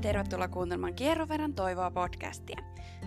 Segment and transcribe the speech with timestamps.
[0.00, 2.60] ja tervetuloa kuuntelemaan Kierroverran toivoa podcastia.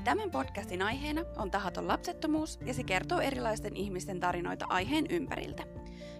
[0.03, 5.63] Tämän podcastin aiheena on tahaton lapsettomuus ja se kertoo erilaisten ihmisten tarinoita aiheen ympäriltä.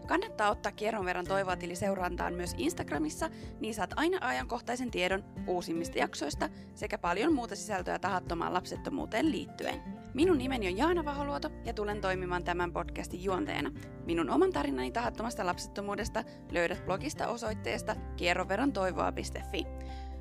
[0.07, 5.97] Kannattaa ottaa kierron verran toivoa tili seurantaan myös Instagramissa, niin saat aina ajankohtaisen tiedon uusimmista
[5.97, 9.81] jaksoista sekä paljon muuta sisältöä tahattomaan lapsettomuuteen liittyen.
[10.13, 13.71] Minun nimeni on Jaana Vaholuoto ja tulen toimimaan tämän podcastin juonteena.
[14.05, 19.65] Minun oman tarinani tahattomasta lapsettomuudesta löydät blogista osoitteesta kierroverrantoivoa.fi.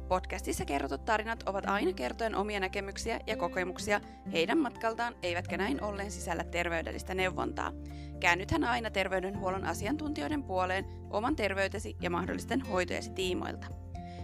[0.09, 4.01] Podcastissa kerrotut tarinat ovat aina kertoen omia näkemyksiä ja kokemuksia
[4.33, 7.73] heidän matkaltaan, eivätkä näin ollen sisällä terveydellistä neuvontaa.
[8.21, 13.67] Käännythän aina terveydenhuollon asiantuntijoiden puoleen oman terveytesi ja mahdollisten hoitojesi tiimoilta.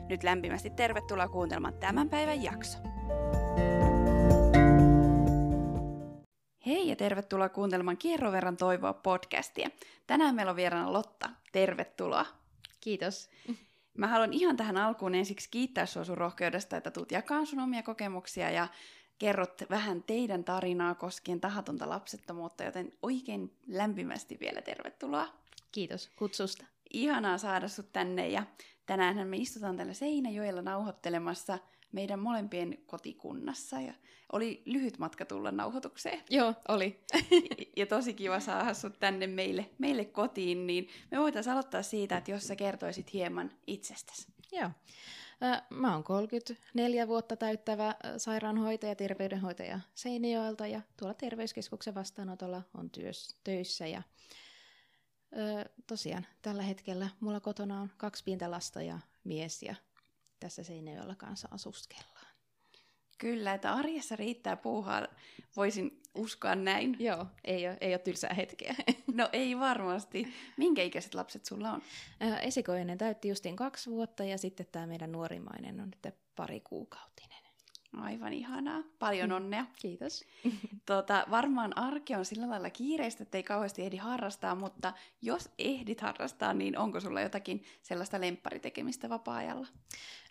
[0.08, 2.78] Nyt lämpimästi tervetuloa kuuntelemaan tämän päivän jakso.
[6.66, 9.70] Hei ja tervetuloa kuuntelemaan Kierroverran toivoa podcastia.
[10.06, 11.30] Tänään meillä on vieraana Lotta.
[11.52, 12.26] Tervetuloa.
[12.80, 13.30] Kiitos.
[13.98, 17.82] Mä haluan ihan tähän alkuun ensiksi kiittää sinua sun rohkeudesta, että tulet jakamaan sun omia
[17.82, 18.68] kokemuksia ja
[19.18, 25.28] kerrot vähän teidän tarinaa koskien tahatonta lapsettomuutta, joten oikein lämpimästi vielä tervetuloa.
[25.72, 26.64] Kiitos kutsusta.
[26.92, 28.42] Ihanaa saada sut tänne ja
[28.86, 31.58] tänään me istutaan täällä Seinäjoella nauhoittelemassa
[31.92, 33.94] meidän molempien kotikunnassa ja
[34.32, 36.22] oli lyhyt matka tulla nauhoitukseen.
[36.30, 37.04] Joo, oli.
[37.76, 42.30] ja tosi kiva saada sut tänne meille, meille kotiin, niin me voitaisiin aloittaa siitä, että
[42.30, 44.26] jos sä kertoisit hieman itsestäsi.
[44.52, 44.70] Joo.
[45.70, 53.86] Mä oon 34 vuotta täyttävä sairaanhoitaja, terveydenhoitaja Seinäjoelta ja tuolla terveyskeskuksen vastaanotolla on työs, töissä
[53.86, 54.02] ja
[55.36, 59.74] ö, tosiaan tällä hetkellä mulla kotona on kaksi pientä lasta ja mies ja
[60.40, 62.28] tässä Seinäjoella kanssa asuskellaan.
[63.18, 65.06] Kyllä, että arjessa riittää puuhaa,
[65.56, 66.96] voisin uskoa näin.
[66.98, 68.74] Joo, ei ole, ei ole tylsää hetkeä.
[69.14, 70.34] No ei varmasti.
[70.56, 71.82] Minkä ikäiset lapset sulla on?
[72.42, 77.47] Esikoinen täytti justiin kaksi vuotta ja sitten tämä meidän nuorimmainen on nyt pari kuukautinen.
[77.96, 78.82] Aivan ihanaa.
[78.98, 79.36] Paljon mm.
[79.36, 79.66] onnea.
[79.80, 80.24] Kiitos.
[80.86, 86.00] Tota, varmaan arki on sillä lailla kiireistä, että ei kauheasti ehdi harrastaa, mutta jos ehdit
[86.00, 89.66] harrastaa, niin onko sulla jotakin sellaista lempparitekemistä vapaa-ajalla?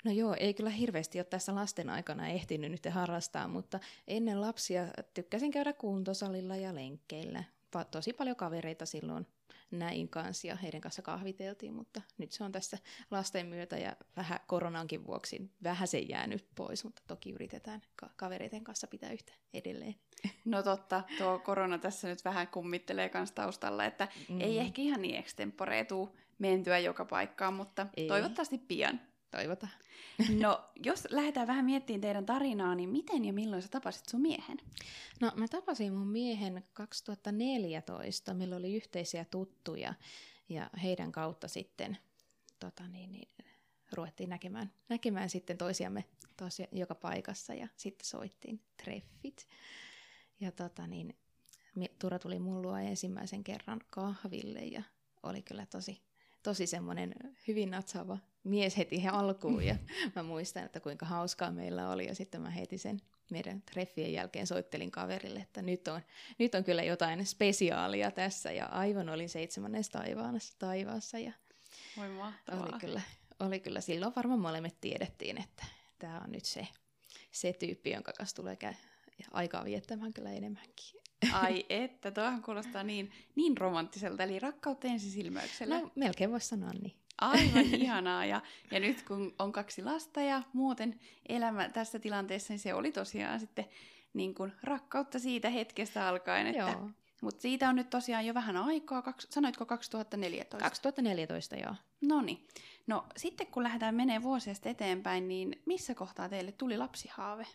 [0.06, 4.88] No joo, ei kyllä hirveästi ole tässä lasten aikana ehtinyt nyt harrastaa, mutta ennen lapsia
[5.14, 7.44] tykkäsin käydä kuntosalilla ja lenkkeillä.
[7.92, 9.28] Tosi paljon kavereita silloin
[9.72, 12.78] näin kanssa ja heidän kanssa kahviteltiin, mutta nyt se on tässä
[13.12, 18.64] lasten myötä ja vähän koronankin vuoksi vähän se jäänyt pois, mutta toki yritetään ka- kavereiden
[18.64, 19.96] kanssa pitää yhtä edelleen.
[20.46, 24.42] No totta, tuo korona tässä nyt vähän kummittelee kanssa taustalla, että mm.
[24.42, 28.08] ei ehkä ihan niin extemporeetu mentyä joka paikkaan, mutta ei.
[28.08, 29.02] toivottavasti pian.
[29.32, 29.74] Toivotaan.
[30.40, 34.58] No, jos lähdetään vähän miettimään teidän tarinaa, niin miten ja milloin sä tapasit sun miehen?
[35.22, 39.94] No, mä tapasin mun miehen 2014, milloin oli yhteisiä tuttuja,
[40.50, 41.98] ja heidän kautta sitten
[42.60, 43.30] tota niin, niin,
[43.92, 46.06] ruvettiin näkemään, näkemään sitten toisiamme
[46.38, 49.48] tosi, joka paikassa, ja sitten soittiin treffit.
[50.40, 51.18] Ja tota niin,
[52.00, 54.84] Tura tuli mullua ensimmäisen kerran kahville, ja
[55.24, 56.02] oli kyllä tosi,
[56.44, 57.16] tosi semmoinen
[57.48, 58.18] hyvin natsaava
[58.48, 59.76] mies heti ihan alkuun ja
[60.16, 64.48] mä muistan, että kuinka hauskaa meillä oli ja sitten mä heti sen meidän treffien jälkeen
[64.48, 66.02] soittelin kaverille, että nyt on,
[66.40, 71.32] nyt on kyllä jotain spesiaalia tässä ja aivan olin seitsemännes taivaassa, taivaassa ja
[71.98, 72.10] Voi
[72.60, 73.02] oli kyllä,
[73.40, 75.66] oli kyllä silloin varmaan molemmat tiedettiin, että
[76.00, 76.68] tämä on nyt se,
[77.32, 78.74] se tyyppi, jonka kanssa tulee käy,
[79.32, 81.02] aikaa viettämään kyllä enemmänkin.
[81.32, 85.80] Ai että, tuohan kuulostaa niin, niin romanttiselta, eli rakkautta ensisilmäyksellä.
[85.80, 86.96] No melkein voisi sanoa niin.
[87.22, 88.26] Aivan ihanaa.
[88.26, 88.42] Ja,
[88.72, 93.40] ja nyt kun on kaksi lasta ja muuten elämä tässä tilanteessa, niin se oli tosiaan
[93.40, 93.66] sitten
[94.14, 96.48] niin kuin rakkautta siitä hetkestä alkaen.
[96.48, 96.90] Että, Joo.
[97.22, 100.58] Mutta siitä on nyt tosiaan jo vähän aikaa, kaks, sanoitko 2014?
[100.58, 101.76] 2014, joo.
[102.02, 102.48] No niin.
[102.88, 107.48] No sitten kun lähdetään menee vuosia eteenpäin, niin missä kohtaa teille tuli lapsihaave?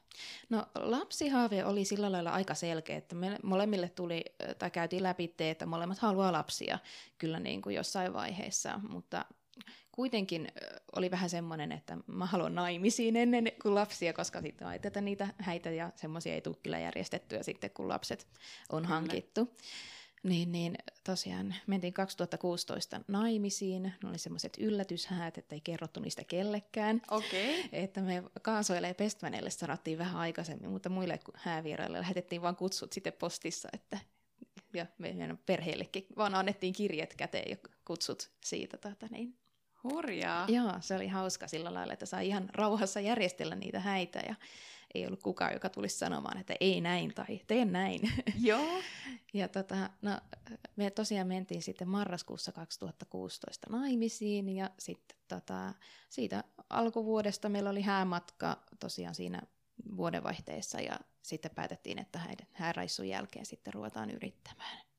[0.49, 4.25] No lapsihaave oli sillä lailla aika selkeä, että me molemmille tuli,
[4.59, 6.79] tai käytiin läpi, että molemmat haluaa lapsia
[7.19, 9.25] kyllä niin kuin jossain vaiheessa, mutta
[9.93, 10.49] kuitenkin
[10.97, 15.71] oli vähän semmoinen, että mä haluan naimisiin ennen kuin lapsia, koska sitten ajatellaan niitä häitä
[15.71, 18.27] ja semmoisia ei tule kyllä järjestettyä sitten, kun lapset
[18.73, 18.95] on kyllä.
[18.95, 19.57] hankittu.
[20.23, 20.75] Niin, niin
[21.05, 23.83] tosiaan mentiin 2016 naimisiin.
[23.83, 27.03] Ne oli semmoiset yllätyshäät, että ei kerrottu niistä kellekään.
[27.11, 27.59] Okei.
[27.59, 27.69] Okay.
[27.73, 33.69] Että me Kaasoille Pestmanelle sarattiin vähän aikaisemmin, mutta muille häävieraille lähetettiin vain kutsut sitten postissa,
[33.73, 33.99] että
[34.75, 38.77] ja meidän perheellekin vaan annettiin kirjet käteen ja kutsut siitä.
[38.77, 39.39] Tota, niin
[39.85, 40.47] Hurjaa.
[40.49, 44.35] Joo, se oli hauska sillä lailla, että sai ihan rauhassa järjestellä niitä häitä ja
[44.95, 48.01] ei ollut kukaan, joka tulisi sanomaan, että ei näin tai tee näin.
[48.41, 48.83] Joo.
[49.35, 50.21] ja tota, no,
[50.77, 55.75] me tosiaan mentiin sitten marraskuussa 2016 naimisiin ja sitten tota,
[56.11, 59.43] siitä alkuvuodesta meillä oli häämatka tosiaan siinä
[59.97, 62.21] vuodenvaihteessa ja sitten päätettiin, että
[62.53, 64.92] hääraissun jälkeen sitten ruvetaan yrittämään.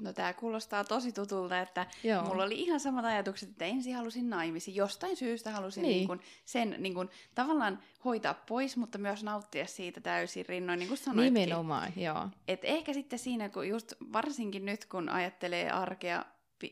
[0.00, 2.24] No tämä kuulostaa tosi tutulta, että Joo.
[2.24, 4.74] mulla oli ihan samat ajatukset, että ensin halusin naimisiin.
[4.74, 5.96] Jostain syystä halusin niin.
[5.96, 10.88] Niin kun sen niin kun, tavallaan hoitaa pois, mutta myös nauttia siitä täysin rinnoin, niin
[10.88, 11.34] kuin sanoitkin.
[11.34, 12.28] Nimenomaan, joo.
[12.48, 16.24] Et ehkä sitten siinä, kun just varsinkin nyt kun ajattelee arkea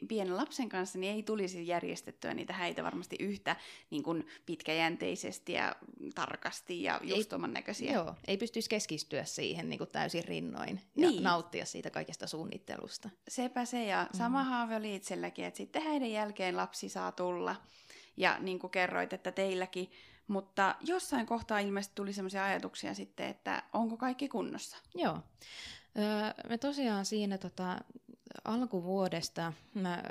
[0.09, 3.57] pienen lapsen kanssa, niin ei tulisi järjestettyä niitä häitä varmasti yhtä
[3.91, 5.77] niin kuin pitkäjänteisesti ja
[6.15, 7.93] tarkasti ja just oman näköisiä.
[7.93, 11.23] Joo, ei pystyisi keskistyä siihen niin kuin täysin rinnoin ja niin.
[11.23, 13.11] nauttia siitä kaikesta suunnittelusta.
[13.29, 14.49] Sepä se, ja sama mm.
[14.49, 17.57] haave oli itselläkin, että sitten häiden jälkeen lapsi saa tulla.
[18.17, 19.91] Ja niin kuin kerroit, että teilläkin,
[20.29, 24.77] mutta jossain kohtaa ilmeisesti tuli sellaisia ajatuksia sitten, että onko kaikki kunnossa?
[24.95, 25.19] Joo.
[25.99, 27.79] Öö, me tosiaan siinä tota,
[28.45, 30.03] alkuvuodesta mä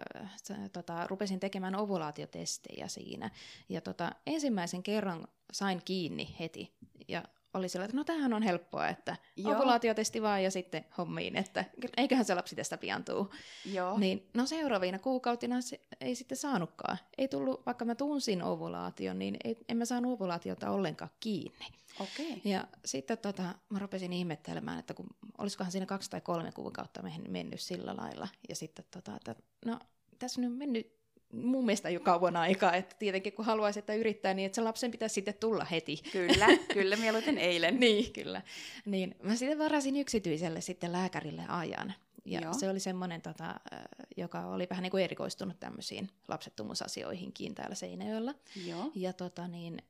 [0.74, 3.30] tota, rupesin tekemään ovulaatiotestejä siinä.
[3.70, 6.74] Ja tota, ensimmäisen kerran sain kiinni heti.
[7.08, 7.24] Ja
[7.58, 9.56] oli sillä, että no tämähän on helppoa, että Joo.
[9.56, 11.66] ovulaatiotesti vaan ja sitten hommiin, että
[11.98, 13.34] eiköhän se lapsi tästä pian tuu.
[13.66, 13.98] Joo.
[13.98, 16.98] Niin, no seuraavina kuukautina se ei sitten saanutkaan.
[17.18, 21.68] Ei tullut, vaikka mä tunsin ovulaation, niin ei, en mä saanut ovulaatiota ollenkaan kiinni.
[22.00, 22.42] Okay.
[22.46, 25.08] Ja sitten tota, mä rupesin ihmettelemään, että kun,
[25.38, 28.28] olisikohan siinä kaksi tai kolme kuukautta mennyt sillä lailla.
[28.50, 29.80] Ja sitten tota, että no
[30.20, 30.97] tässä nyt mennyt
[31.34, 34.92] mun mielestä jo kauan aikaa, että tietenkin kun haluaisi, että yrittää, niin että sen lapsen
[34.92, 35.98] pitäisi sitten tulla heti.
[36.12, 37.80] Kyllä, kyllä, mieluiten eilen.
[37.80, 38.42] niin, kyllä.
[38.86, 41.94] Niin mä sitten varasin yksityiselle sitten lääkärille ajan.
[42.26, 42.54] Ja Joo.
[42.54, 43.56] se oli semmoinen, tota,
[44.18, 48.36] joka oli vähän niin kuin erikoistunut tämmöisiin lapsettomuusasioihinkin täällä Seinäjöllä.
[48.66, 48.92] Joo.
[48.96, 49.82] Ja tota, niin,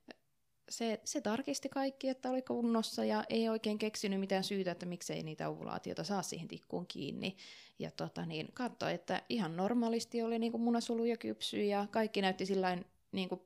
[0.70, 5.24] se, se tarkisti kaikki, että oli kunnossa ja ei oikein keksinyt mitään syytä, että miksei
[5.24, 7.38] niitä ovulaatiota saa siihen tikkuun kiinni.
[7.80, 12.46] Ja tota, niin, katsoi, että ihan normaalisti oli niin kuin munasoluja kypsy ja kaikki näytti
[12.46, 13.42] sillain niin kuin,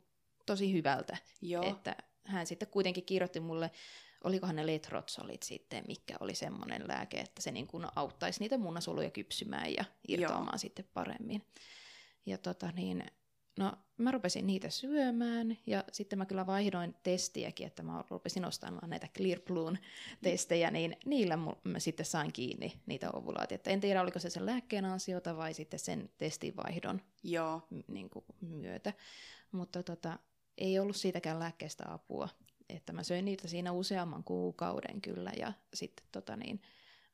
[0.46, 1.18] tosi hyvältä.
[1.42, 1.64] Joo.
[1.70, 3.72] Että hän sitten kuitenkin kirjoitti mulle,
[4.24, 9.12] olikohan ne letrotsolit sitten, mikä oli semmoinen lääke, että se niin kuin auttaisi niitä munasoluja
[9.12, 10.58] kypsymään ja irtoamaan Joo.
[10.58, 11.42] sitten paremmin.
[12.26, 13.06] Ja tota niin,
[13.60, 18.90] No mä rupesin niitä syömään ja sitten mä kyllä vaihdoin testiäkin, että mä rupesin ostamaan
[18.90, 19.78] näitä Clear Blue
[20.22, 23.70] testejä, niin niillä mä sitten sain kiinni niitä ovulaatioita.
[23.70, 27.62] En tiedä, oliko se sen lääkkeen ansiota vai sitten sen testin vaihdon Joo.
[27.88, 28.94] Niin kuin, myötä.
[29.52, 30.20] Mutta tota,
[30.58, 32.30] ei ollut siitäkään lääkkeestä apua.
[32.70, 36.62] Että mä söin niitä siinä useamman kuukauden kyllä ja sitten tota niin,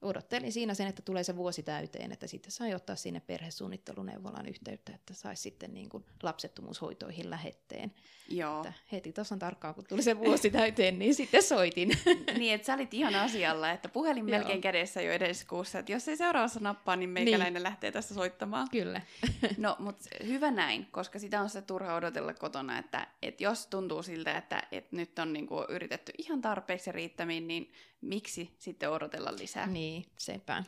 [0.01, 4.91] odottelin siinä sen, että tulee se vuosi täyteen, että sitten sai ottaa sinne perhesuunnitteluneuvolan yhteyttä,
[4.95, 7.91] että saisi sitten niin kuin lapsettomuushoitoihin lähetteen.
[8.29, 8.57] Joo.
[8.57, 11.91] Että heti tasan tarkkaan, kun tuli se vuosi täyteen, niin sitten soitin.
[12.37, 15.11] niin, että sä olit ihan asialla, että puhelin melkein kädessä jo
[15.47, 17.63] kuussa, että jos ei seuraavassa nappaa, niin meikäläinen niin.
[17.63, 18.67] lähtee tässä soittamaan.
[18.71, 19.01] Kyllä.
[19.57, 24.03] no, mutta hyvä näin, koska sitä on se turha odotella kotona, että, että jos tuntuu
[24.03, 27.71] siltä, että, että nyt on niin kuin yritetty ihan tarpeeksi riittämiin, niin
[28.01, 29.67] miksi sitten odotella lisää?
[29.67, 30.63] Niin, sepä.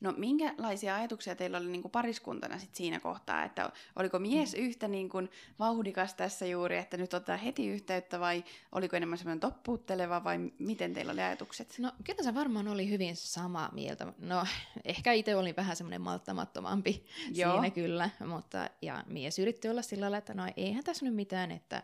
[0.00, 4.62] No minkälaisia ajatuksia teillä oli niin kuin pariskuntana sit siinä kohtaa, että oliko mies mm.
[4.62, 9.40] yhtä niin kuin vauhdikas tässä juuri, että nyt ottaa heti yhteyttä vai oliko enemmän semmoinen
[9.40, 11.74] toppuutteleva vai miten teillä oli ajatukset?
[11.78, 14.12] No kyllä se varmaan oli hyvin samaa mieltä.
[14.18, 14.46] No
[14.84, 17.52] ehkä itse olin vähän semmoinen malttamattomampi Joo.
[17.52, 21.50] siinä kyllä, mutta ja mies yritti olla sillä lailla, että no eihän tässä nyt mitään,
[21.50, 21.82] että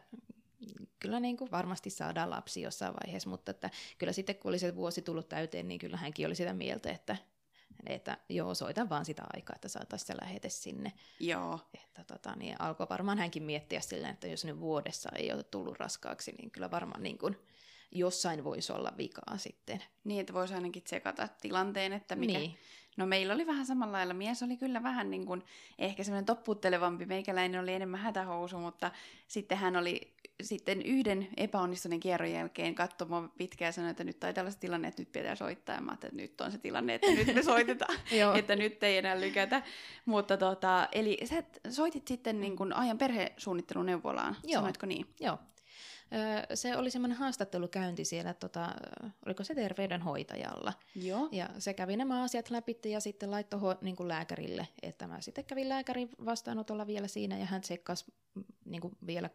[1.00, 4.76] kyllä niin kuin varmasti saadaan lapsi jossain vaiheessa, mutta että kyllä sitten kun oli se
[4.76, 7.16] vuosi tullut täyteen, niin kyllä hänkin oli sitä mieltä, että,
[7.86, 10.92] että joo, soitan vaan sitä aikaa, että saataisiin se lähete sinne.
[11.20, 11.60] Joo.
[11.74, 15.78] Että tota, niin alkoi varmaan hänkin miettiä silleen, että jos nyt vuodessa ei ole tullut
[15.78, 17.36] raskaaksi, niin kyllä varmaan niin kuin
[17.92, 19.82] jossain voisi olla vikaa sitten.
[20.04, 22.38] Niin, että voisi ainakin tsekata tilanteen, että mikä...
[22.38, 22.58] Niin.
[22.96, 24.14] No meillä oli vähän samalla lailla.
[24.14, 25.42] Mies oli kyllä vähän niin kuin,
[25.78, 27.06] ehkä semmoinen topputtelevampi.
[27.06, 28.90] Meikäläinen oli enemmän hätähousu, mutta
[29.28, 34.42] sitten hän oli sitten yhden epäonnistuneen kierron jälkeen katsomaan pitkään ja sanoi, että nyt taitaa
[34.42, 35.74] olla se tilanne, että nyt pitää soittaa.
[35.74, 37.98] Ja mä että nyt on se tilanne, että nyt me soitetaan,
[38.38, 39.62] että nyt ei enää lykätä.
[40.04, 44.60] Mutta tota, eli sä soitit sitten niin kuin ajan perhesuunnitteluneuvolaan, Joo.
[44.60, 45.06] sanoitko niin?
[45.20, 45.38] Joo,
[46.54, 48.74] se oli semmoinen haastattelukäynti siellä, tota,
[49.26, 50.72] oliko se terveydenhoitajalla.
[50.94, 51.28] Joo.
[51.32, 55.20] Ja se kävi nämä asiat läpi ja sitten laittoi ho, niin kuin lääkärille, että mä
[55.20, 59.30] sitten kävin lääkärin vastaanotolla vielä siinä ja hän tsekkasi mm, niin kuin vielä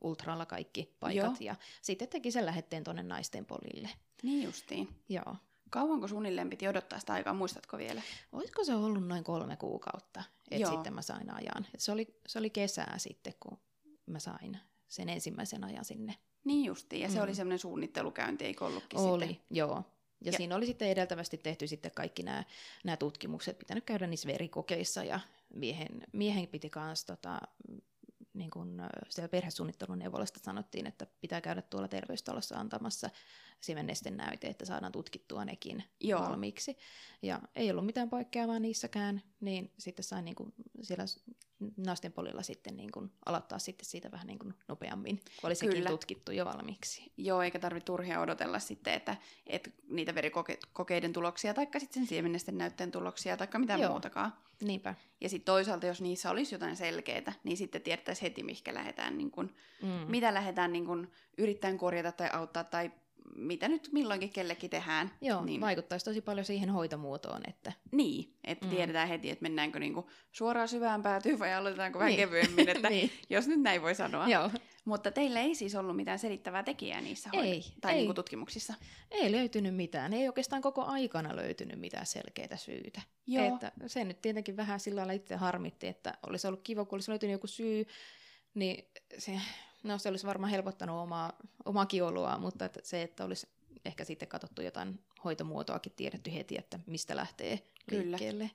[0.00, 1.36] ultralla kaikki paikat Joo.
[1.40, 3.90] ja sitten teki sen lähetteen tuonne naisten polille.
[4.22, 4.88] Niin justiin.
[5.08, 5.36] Joo.
[5.70, 8.02] Kauanko suunnilleen piti odottaa sitä aikaa, muistatko vielä?
[8.32, 11.66] Olisiko se ollut noin kolme kuukautta, että sitten mä sain ajan.
[11.74, 13.58] Et se, oli, se oli kesää sitten, kun
[14.06, 14.58] mä sain
[14.92, 16.14] sen ensimmäisen ajan sinne.
[16.44, 17.22] Niin justiin, ja se mm.
[17.24, 19.46] oli semmoinen suunnittelukäynti, eikö ollutkin Oli, sitten?
[19.50, 19.84] joo.
[20.24, 22.44] Ja, ja siinä oli sitten edeltävästi tehty sitten kaikki nämä,
[22.84, 25.20] nämä tutkimukset, pitänyt käydä niissä verikokeissa, ja
[25.54, 27.40] miehen, miehen piti kanssa tota,
[28.34, 33.10] niin kun, siellä perhesuunnittelun neuvolasta sanottiin, että pitää käydä tuolla terveystalossa antamassa
[33.62, 36.20] siemennesten näyte, että saadaan tutkittua nekin Joo.
[36.20, 36.76] valmiiksi.
[37.22, 41.04] Ja ei ollut mitään poikkeavaa niissäkään, niin sitten sain niin kuin siellä
[41.76, 45.88] nastenpolilla sitten niin kuin aloittaa sitten siitä vähän niin kuin nopeammin, kun oli sekin Kyllä.
[45.88, 47.12] tutkittu jo valmiiksi.
[47.16, 49.16] Joo, eikä tarvitse turhia odotella sitten, että,
[49.46, 53.90] että niitä verikokeiden tuloksia, tai sitten sen siemennesten näytteen tuloksia, tai mitä Joo.
[53.90, 54.32] muutakaan.
[54.62, 54.94] Niinpä.
[55.20, 59.30] Ja sitten toisaalta, jos niissä olisi jotain selkeää, niin sitten tiedettäisiin heti, mihinkä lähdetään, niin
[59.30, 59.88] kun, mm.
[59.88, 62.90] mitä lähdetään niin kun, yrittämään korjata tai auttaa tai
[63.36, 65.10] mitä nyt milloinkin kellekin tehdään.
[65.20, 65.60] Joo, niin...
[65.60, 67.40] vaikuttaisi tosi paljon siihen hoitomuotoon.
[67.48, 67.72] Että...
[67.92, 68.70] Niin, että mm.
[68.70, 72.18] tiedetään heti, että mennäänkö niinku suoraan syvään päätyyn vai aloitetaanko vähän niin.
[72.18, 73.10] kevyemmin, että niin.
[73.30, 74.28] jos nyt näin voi sanoa.
[74.28, 74.50] Joo.
[74.84, 77.98] Mutta teillä ei siis ollut mitään selittävää tekijää niissä hoito- ei, tai ei.
[77.98, 78.74] Niinku tutkimuksissa?
[79.10, 80.12] Ei löytynyt mitään.
[80.12, 83.02] Ei oikeastaan koko aikana löytynyt mitään selkeää syytä.
[83.26, 83.46] Joo.
[83.46, 87.10] Että se nyt tietenkin vähän sillä lailla itse harmitti, että olisi ollut kiva, kun olisi
[87.10, 87.86] löytynyt joku syy,
[88.54, 89.40] niin se
[89.82, 91.32] No se olisi varmaan helpottanut omaa,
[91.64, 93.48] omaa kioloa, mutta että se, että olisi
[93.84, 98.02] ehkä sitten katsottu jotain hoitomuotoakin tiedetty heti, että mistä lähtee Kyllä.
[98.02, 98.50] liikkeelle.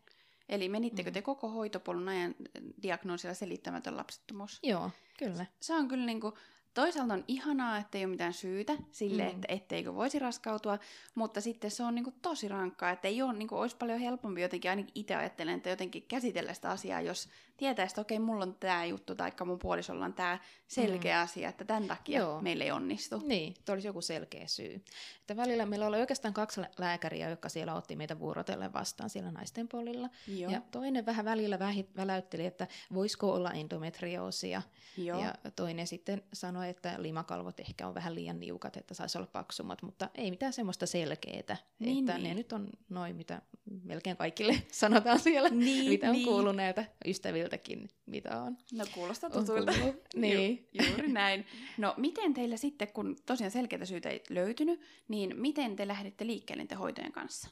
[0.50, 1.24] Eli menittekö te mm.
[1.24, 2.36] koko hoitopolun ajan
[2.82, 4.60] diagnoosilla selittämätön lapsettomuus?
[4.64, 5.46] Joo, kyllä.
[5.60, 6.34] Se on kyllä niin kuin,
[6.74, 9.30] toisaalta on ihanaa, että ei ole mitään syytä sille, mm.
[9.30, 10.80] että etteikö voisi raskautua,
[11.16, 14.00] mutta sitten se on niin kuin tosi rankkaa, että ei ole, niin kuin, olisi paljon
[14.00, 18.44] helpompi jotenkin, ainakin itse ajattelen, että jotenkin käsitellä sitä asiaa, jos tietäisi, että okei, mulla
[18.44, 21.24] on tämä juttu, tai mun puolisolla on tämä selkeä mm.
[21.24, 22.42] asia, että tämän takia Joo.
[22.42, 23.22] meillä ei onnistu.
[23.26, 24.84] Niin, tuo olisi joku selkeä syy.
[25.20, 29.68] Että välillä meillä oli oikeastaan kaksi lääkäriä, jotka siellä otti meitä vuorotellen vastaan siellä naisten
[29.68, 30.10] polilla.
[30.28, 30.52] Joo.
[30.52, 31.60] Ja toinen vähän välillä
[31.96, 34.62] väläytteli, että voisiko olla endometrioosia.
[34.98, 35.22] Joo.
[35.22, 39.82] Ja toinen sitten sanoi, että limakalvot ehkä on vähän liian niukat, että saisi olla paksummat,
[39.82, 41.58] mutta ei mitään semmoista selkeää.
[41.80, 42.24] Niin, että niin.
[42.24, 43.42] ne nyt on noin, mitä
[43.84, 46.28] melkein kaikille sanotaan siellä, niin, mitä on niin.
[46.28, 46.86] kuullut näitä
[47.48, 48.58] ystäviltäkin, mitä on.
[48.74, 49.72] No kuulostaa tutulta.
[50.16, 50.68] niin.
[50.74, 51.46] Ju- juuri näin.
[51.78, 56.66] No miten teillä sitten, kun tosiaan selkeitä syitä ei löytynyt, niin miten te lähditte liikkeelle
[56.66, 57.50] te hoitojen kanssa?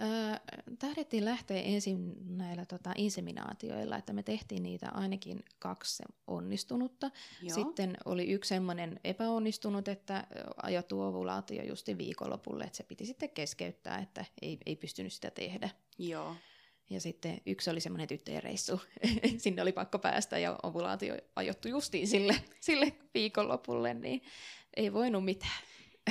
[0.00, 0.36] Öö,
[0.78, 7.10] tahdettiin lähteä ensin näillä tota, inseminaatioilla, että me tehtiin niitä ainakin kaksi onnistunutta.
[7.42, 7.54] Joo.
[7.54, 10.26] Sitten oli yksi semmoinen epäonnistunut, että
[10.62, 15.70] ajattu ovulaatio justi viikonlopulle, että se piti sitten keskeyttää, että ei, ei pystynyt sitä tehdä.
[15.98, 16.34] Joo.
[16.90, 18.80] Ja sitten yksi oli semmoinen tyttöjen reissu.
[19.38, 24.22] Sinne oli pakko päästä ja ovulaatio ajottu justiin sille, sille viikonlopulle, niin
[24.76, 25.62] ei voinut mitään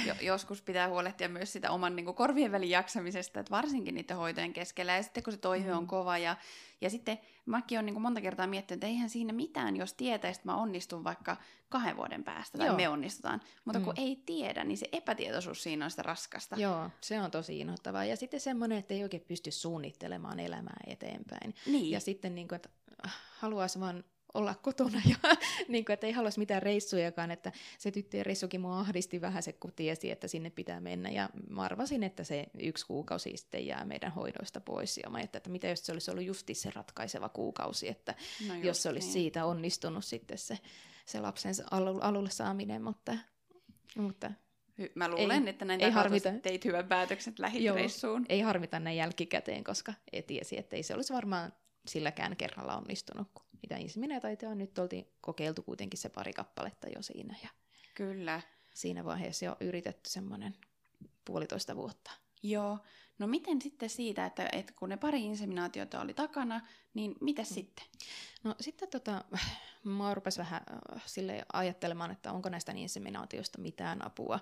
[0.08, 4.18] jo, joskus pitää huolehtia myös sitä oman niin kuin, korvien välin jaksamisesta, että varsinkin niiden
[4.18, 4.96] hoitojen keskellä.
[4.96, 5.78] Ja sitten kun se toive mm.
[5.78, 6.36] on kova ja,
[6.82, 10.52] ja sitten mäkin olen niin monta kertaa miettinyt, että eihän siinä mitään, jos tietäisi, että
[10.52, 11.38] mä onnistun vaikka
[11.70, 12.76] kahden vuoden päästä tai Joo.
[12.76, 13.42] me onnistutaan.
[13.66, 13.86] Mutta mm.
[13.86, 16.56] kun ei tiedä, niin se epätietoisuus siinä on sitä raskasta.
[16.56, 18.06] Joo, se on tosi inhottavaa.
[18.06, 21.56] Ja sitten semmoinen, että ei oikein pysty suunnittelemaan elämää eteenpäin.
[21.66, 21.92] Niin.
[21.92, 22.70] Ja sitten niin kuin, että
[23.40, 24.04] haluaisi vaan
[24.34, 25.36] olla kotona ja
[25.68, 29.54] niin kuin, että ei haluaisi mitään reissujakaan, että se tyttöjen reissukin mua ahdisti vähän se,
[29.54, 33.86] kun tiesi, että sinne pitää mennä ja mä arvasin, että se yksi kuukausi sitten jää
[33.86, 37.30] meidän hoidoista pois ja mä että, että mitä jos se olisi ollut justi se ratkaiseva
[37.30, 38.16] kuukausi, että
[38.48, 39.14] no just, jos se olisi niin.
[39.14, 40.60] siitä onnistunut sitten se,
[41.06, 41.54] se lapsen
[42.02, 43.18] alulle saaminen, mutta,
[43.96, 44.32] mutta
[44.96, 46.32] Mä luulen, ei, että näin ei harvita.
[46.42, 48.26] teit hyvän päätöksen lähitreissuun.
[48.30, 51.54] ei harvita näin jälkikäteen, koska ei tiesi, että ei se olisi varmaan
[51.88, 57.02] silläkään kerralla onnistunut, kun mitä inseminaatioita on nyt oltiin kokeiltu kuitenkin se pari kappaletta jo
[57.02, 57.36] siinä.
[57.44, 57.50] Ja
[57.96, 58.42] Kyllä.
[58.74, 60.56] Siinä vaiheessa jo yritetty semmoinen
[61.26, 62.12] puolitoista vuotta.
[62.44, 62.80] Joo.
[63.20, 67.46] No miten sitten siitä, että, että kun ne pari inseminaatiota oli takana, niin mitä mm.
[67.46, 67.86] sitten?
[68.44, 69.26] No sitten tota,
[69.84, 70.62] mä rupesin vähän
[70.96, 74.40] äh, sille ajattelemaan, että onko näistä inseminaatioista mitään apua.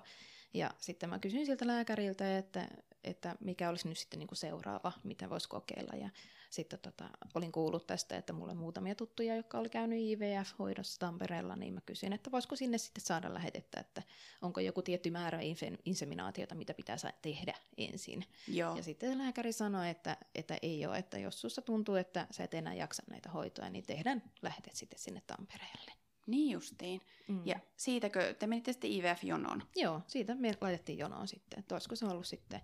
[0.54, 2.68] Ja sitten mä kysyin siltä lääkäriltä, että,
[3.04, 5.96] että mikä olisi nyt sitten niin kuin seuraava, mitä voisi kokeilla.
[5.96, 6.10] Ja
[6.50, 11.56] sitten tota, olin kuullut tästä, että mulla on muutamia tuttuja, jotka oli käynyt IVF-hoidossa Tampereella,
[11.56, 14.02] niin mä kysyin, että voisiko sinne sitten saada lähetettä, että
[14.42, 15.38] onko joku tietty määrä
[15.84, 18.24] inseminaatiota, mitä pitää tehdä ensin.
[18.48, 18.76] Joo.
[18.76, 22.54] Ja sitten lääkäri sanoi, että, että ei ole, että jos sussa tuntuu, että sä et
[22.54, 25.92] enää jaksa näitä hoitoja, niin tehdään lähetet sitten sinne Tampereelle.
[26.26, 27.00] Niin justiin.
[27.28, 27.42] Mm.
[27.44, 29.62] Ja siitäkö te menitte sitten IVF-jonoon?
[29.76, 31.58] Joo, siitä me laitettiin jonoon sitten.
[31.58, 32.60] Että olisiko se ollut sitten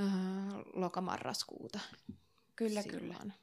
[0.00, 0.08] äh,
[0.72, 1.80] lokamarraskuuta.
[2.56, 3.02] Kyllä, silloin.
[3.02, 3.34] kyllä.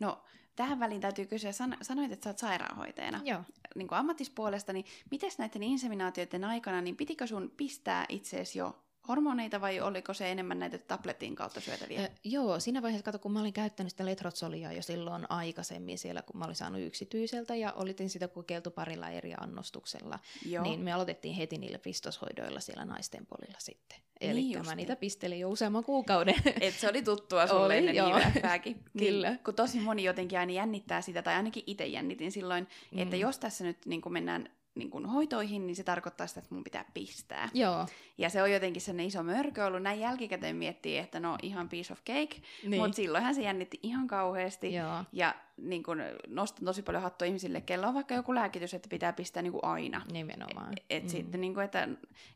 [0.00, 0.24] No,
[0.56, 3.42] tähän väliin täytyy kysyä, san- sanoit, että sä oot sairaanhoitajana Joo.
[3.74, 9.60] Niin kuin ammattispuolesta, niin miten näiden inseminaatioiden aikana, niin pitikö sun pistää itseesi jo hormoneita
[9.60, 12.02] vai oliko se enemmän näitä tabletin kautta syötäviä?
[12.02, 16.22] Ö, joo, siinä vaiheessa, kato, kun mä olin käyttänyt sitä letrotsolia jo silloin aikaisemmin siellä,
[16.22, 20.62] kun mä olin saanut yksityiseltä ja olitin sitä kokeiltu parilla eri annostuksella, Joo.
[20.62, 23.98] niin me aloitettiin heti niillä pistoshoidoilla siellä naisten polilla sitten.
[24.20, 26.34] Eli Niin niin mä niitä pistelin jo useamman kuukauden.
[26.60, 28.18] Et se oli tuttua sulle Oli, ennen joo.
[28.18, 28.84] IVFääkin.
[28.98, 29.30] Kyllä.
[29.30, 32.98] Niin, kun tosi moni jotenkin aina jännittää sitä, tai ainakin itse jännitin silloin, mm.
[32.98, 36.64] että jos tässä nyt niin mennään niin kun hoitoihin, niin se tarkoittaa sitä, että mun
[36.64, 37.48] pitää pistää.
[37.54, 37.86] Joo,
[38.18, 39.82] Ja se on jotenkin sellainen iso mörkö ollut.
[39.82, 42.82] Näin jälkikäteen miettii, että no ihan piece of cake, niin.
[42.82, 44.74] mutta silloinhan se jännitti ihan kauheasti.
[44.74, 45.04] Joo.
[45.12, 49.12] Ja niin kun, nostan tosi paljon hattua ihmisille, kello on vaikka joku lääkitys, että pitää
[49.12, 50.02] pistää niin aina.
[50.12, 50.72] Nimenomaan.
[50.90, 51.08] Et mm.
[51.08, 51.88] sitten, niin kuin, että,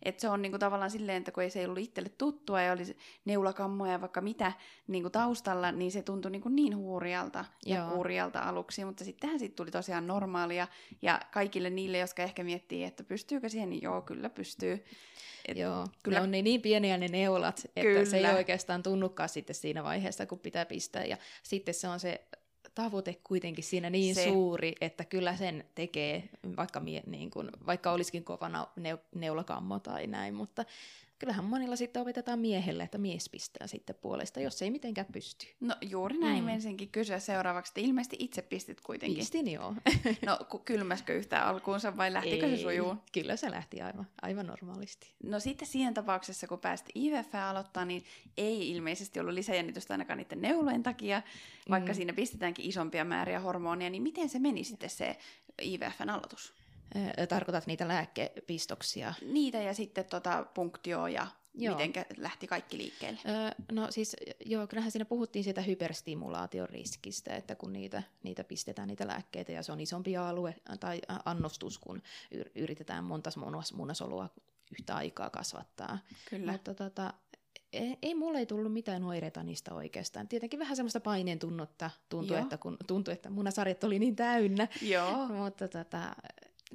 [0.02, 2.72] että se on niin tavallaan silleen, että kun ei se ei ollut itselle tuttua ja
[2.72, 4.52] oli neulakammoja ja vaikka mitä
[4.86, 7.90] niin taustalla, niin se tuntui niin, niin huurialta ja Joo.
[7.90, 10.68] kurjalta aluksi, mutta sittenhän siitä tuli tosiaan normaalia
[11.02, 14.84] ja kaikille niille, jotka ehkä miettii, että pystyykö siihen, niin joo, kyllä pystyy.
[15.48, 16.18] Et, Joo, kyllä- kyllä.
[16.18, 18.04] ne on niin, niin pieniä ne neulat, että Kyllä.
[18.04, 21.04] se ei oikeastaan tunnukaan sitten siinä vaiheessa, kun pitää pistää.
[21.04, 22.20] Ja sitten se on se
[22.74, 24.24] tavoite kuitenkin siinä niin Se.
[24.24, 29.78] suuri, että kyllä sen tekee, vaikka, mie, niin kuin, vaikka olisikin kova nau- neu, neulakammo
[29.78, 30.64] tai näin, mutta
[31.18, 35.46] kyllähän monilla sitten opetetaan miehelle, että mies pistää sitten puolesta, jos ei mitenkään pysty.
[35.60, 36.44] No juuri näin mm.
[36.44, 39.18] Menisinkin kysyä seuraavaksi, että ilmeisesti itse pistit kuitenkin.
[39.18, 39.74] Pistin joo.
[40.26, 42.96] No kylmäskö yhtään alkuunsa vai lähtikö se Ei, sujuu?
[43.12, 45.14] Kyllä se lähti aivan, aivan normaalisti.
[45.22, 48.04] No sitten siinä tapauksessa, kun pääsit IVF aloittaa, niin
[48.36, 51.22] ei ilmeisesti ollut lisäjännitystä ainakaan niiden neulojen takia,
[51.70, 51.96] vaikka Mm.
[51.96, 55.16] siinä pistetäänkin isompia määriä hormonia, niin miten se meni sitten se
[55.62, 56.52] IVFn aloitus?
[57.28, 59.14] Tarkoitat niitä lääkepistoksia?
[59.32, 61.76] Niitä ja sitten tota punktioa ja Joo.
[61.78, 63.20] miten lähti kaikki liikkeelle?
[63.28, 68.88] Öö, no siis, joo, kyllähän siinä puhuttiin siitä hyperstimulaation riskistä, että kun niitä, niitä pistetään,
[68.88, 72.02] niitä lääkkeitä, ja se on isompi alue tai ä, annostus, kun
[72.34, 74.28] yr- yritetään monta munas- munasolua
[74.78, 75.98] yhtä aikaa kasvattaa.
[76.30, 76.52] Kyllä.
[76.52, 77.14] Mutta tota,
[77.72, 80.28] ei, ei mulle ei tullut mitään oireita niistä oikeastaan.
[80.28, 82.42] Tietenkin vähän semmoista paineen tunnetta tuntui, Joo.
[82.42, 85.26] että kun tuntui, että munasarjat oli niin täynnä, Joo.
[85.26, 86.16] mutta tota,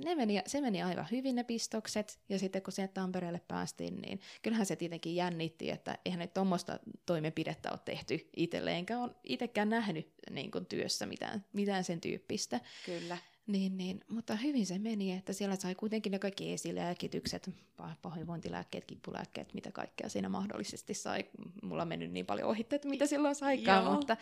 [0.05, 4.19] ne meni, se meni aivan hyvin ne pistokset, ja sitten kun sieltä Tampereelle päästiin, niin
[4.41, 9.69] kyllähän se tietenkin jännitti, että eihän nyt tuommoista toimenpidettä ole tehty itselle, enkä ole itsekään
[9.69, 12.59] nähnyt niin kuin työssä mitään, mitään sen tyyppistä.
[12.85, 13.17] Kyllä.
[13.47, 17.49] Niin, niin, mutta hyvin se meni, että siellä sai kuitenkin ne kaikki esilääkitykset,
[17.81, 21.25] pah- pahoinvointilääkkeet, kippulääkkeet, mitä kaikkea siinä mahdollisesti sai.
[21.63, 23.93] Mulla on mennyt niin paljon ohitte, että mitä silloin saikaan, Joo.
[23.93, 24.17] mutta,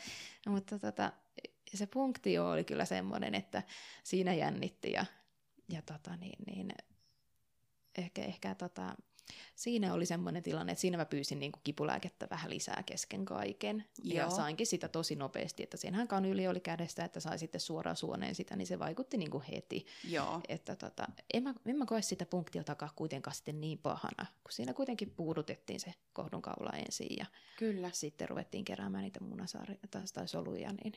[0.47, 1.11] mutta tota,
[1.73, 3.63] se punktio oli kyllä semmoinen, että
[4.03, 5.05] siinä jännitti ja,
[5.69, 6.73] ja tota, niin, niin,
[7.97, 8.95] ehkä, ehkä tota,
[9.55, 13.85] siinä oli semmoinen tilanne, että siinä mä pyysin niin kuin kipulääkettä vähän lisää kesken kaiken.
[14.03, 14.35] Ja Joo.
[14.35, 18.55] sainkin sitä tosi nopeasti, että siinähän kanyli oli kädestä, että sai sitten suoraan suoneen sitä,
[18.55, 19.85] niin se vaikutti niin kuin heti.
[20.03, 20.41] Joo.
[20.47, 24.73] Että tota, en, mä, en mä koe sitä punktiotakaan kuitenkaan sitten niin pahana, kun siinä
[24.73, 27.25] kuitenkin puudutettiin se kohdunkaula ensin ja
[27.59, 27.89] Kyllä.
[27.93, 30.73] sitten ruvettiin keräämään niitä munasaaria tai soluja.
[30.73, 30.93] Niin.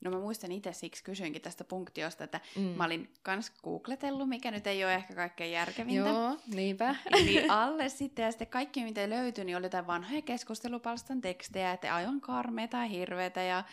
[0.00, 2.62] No mä muistan itse siksi kysyinkin tästä punktiosta, että Mm.
[2.62, 6.08] mä olin kans googletellut, mikä nyt ei ole ehkä kaikkein järkevintä.
[6.10, 6.94] Joo, niinpä.
[7.24, 11.94] niin alle sitten, ja sitten kaikki mitä löytyi, niin oli jotain vanhoja keskustelupalstan tekstejä, että
[11.94, 13.64] aivan karmeita ja hirveitä ja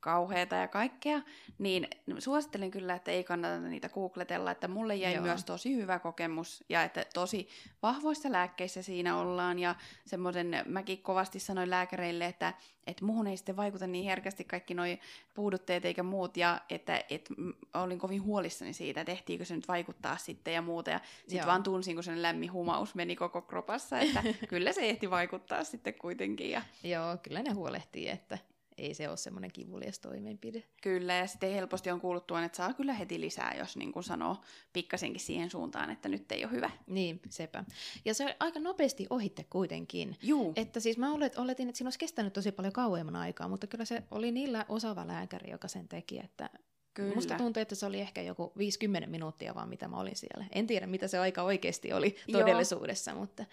[0.00, 1.20] kauheita ja kaikkea,
[1.58, 5.22] niin suosittelen kyllä, että ei kannata niitä googletella, että mulle jäi Joo.
[5.22, 7.48] Myös tosi hyvä kokemus, ja että tosi
[7.82, 9.74] vahvoissa lääkkeissä siinä ollaan, ja
[10.06, 12.54] semmoisen, mäkin kovasti sanoin lääkäreille, että,
[12.86, 14.98] että muuhun ei sitten vaikuta niin herkästi kaikki noi
[15.34, 17.34] puudutteet eikä muut, ja että, että
[17.74, 21.62] olin kovin huolissani siitä, että ehtiikö se nyt vaikuttaa sitten ja muuta, ja sitten vaan
[21.62, 26.50] tunsin, kun sen lämmin humaus meni koko kropassa, että kyllä se ehti vaikuttaa sitten kuitenkin,
[26.50, 28.38] ja Joo, kyllä ne huolehtii, että
[28.78, 30.62] ei se ole semmoinen kivulias toimenpide.
[30.82, 34.04] Kyllä, ja sitten helposti on kuullut tuon, että saa kyllä heti lisää, jos niin kuin
[34.04, 34.36] sanoo
[34.72, 36.70] pikkasenkin siihen suuntaan, että nyt ei ole hyvä.
[36.86, 37.64] Niin, sepä.
[38.04, 40.16] Ja se aika nopeasti ohitte kuitenkin.
[40.22, 43.66] Juu, Että siis mä olet, oletin, että siinä olisi kestänyt tosi paljon kauemman aikaa, mutta
[43.66, 46.50] kyllä se oli niillä osaava lääkäri, joka sen teki, että
[46.94, 47.14] kyllä.
[47.14, 50.44] musta tuntui, että se oli ehkä joku 50 minuuttia vaan, mitä mä olin siellä.
[50.52, 52.40] En tiedä, mitä se aika oikeasti oli Joo.
[52.40, 53.44] todellisuudessa, mutta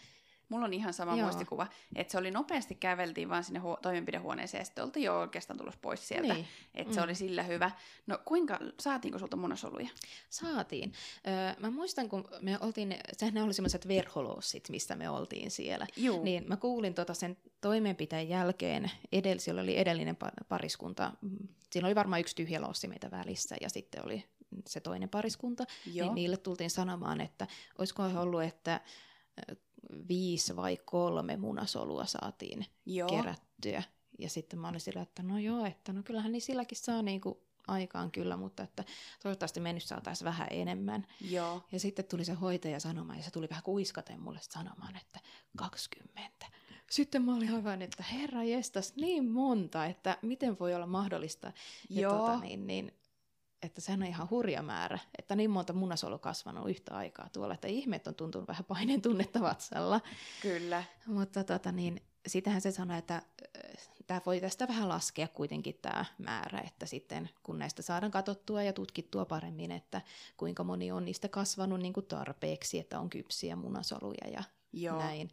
[0.49, 1.23] Mulla on ihan sama Joo.
[1.23, 5.57] muistikuva, että se oli nopeasti käveltiin vaan sinne huo- toimenpidehuoneeseen ja sitten oltiin jo oikeastaan
[5.57, 6.33] tulossa pois sieltä.
[6.33, 7.03] niin, Että se Mm.
[7.03, 7.71] oli sillä hyvä.
[8.07, 9.89] No kuinka, saatiinko sulta munasoluja?
[10.29, 10.93] saatiin.
[11.27, 15.87] Öö, mä muistan, kun me oltiin, sehän oli semmoiset verholossit, mistä me oltiin siellä.
[15.97, 21.11] Juu, Niin mä kuulin tota sen toimenpiteen jälkeen, edell, siellä oli edellinen pa- pariskunta,
[21.71, 24.23] siinä oli varmaan yksi tyhjä lossi meitä välissä ja sitten oli
[24.67, 28.81] se toinen pariskunta, joo, niin niille tultiin sanomaan, että olisiko ollut, että
[30.07, 33.09] viisi vai kolme munasolua saatiin joo.
[33.09, 33.83] kerättyä.
[34.19, 37.45] Ja sitten mä olin sillä, että no joo, että no kyllähän niin silläkin saa niinku
[37.67, 38.83] aikaan kyllä, mutta että
[39.23, 41.07] toivottavasti me nyt saataisiin vähän enemmän.
[41.21, 41.61] Joo.
[41.71, 45.19] Ja sitten tuli se hoitaja sanomaan, ja se tuli vähän kuiskaten mulle sanomaan, että
[45.57, 46.45] 20.
[46.91, 51.53] Sitten mä olin aivan, että herra jestas, niin monta, että miten voi olla mahdollista.
[51.89, 52.17] Ja Joo.
[52.17, 52.93] Tota, niin, niin,
[53.65, 57.67] että sehän on ihan hurja määrä, että niin monta munasolu kasvanut yhtä aikaa tuolla, että
[57.67, 60.01] ihmeet on tuntunut vähän paineen tunnetta vatsalla.
[60.41, 60.83] Kyllä.
[61.05, 63.21] Mutta tota, niin, sitähän se sanoi, että
[64.07, 68.73] tämä voi tästä vähän laskea kuitenkin tämä määrä, että sitten kun näistä saadaan katsottua ja
[68.73, 70.01] tutkittua paremmin, että
[70.37, 74.99] kuinka moni on niistä kasvanut niin kuin tarpeeksi, että on kypsiä munasoluja ja Joo.
[74.99, 75.31] näin.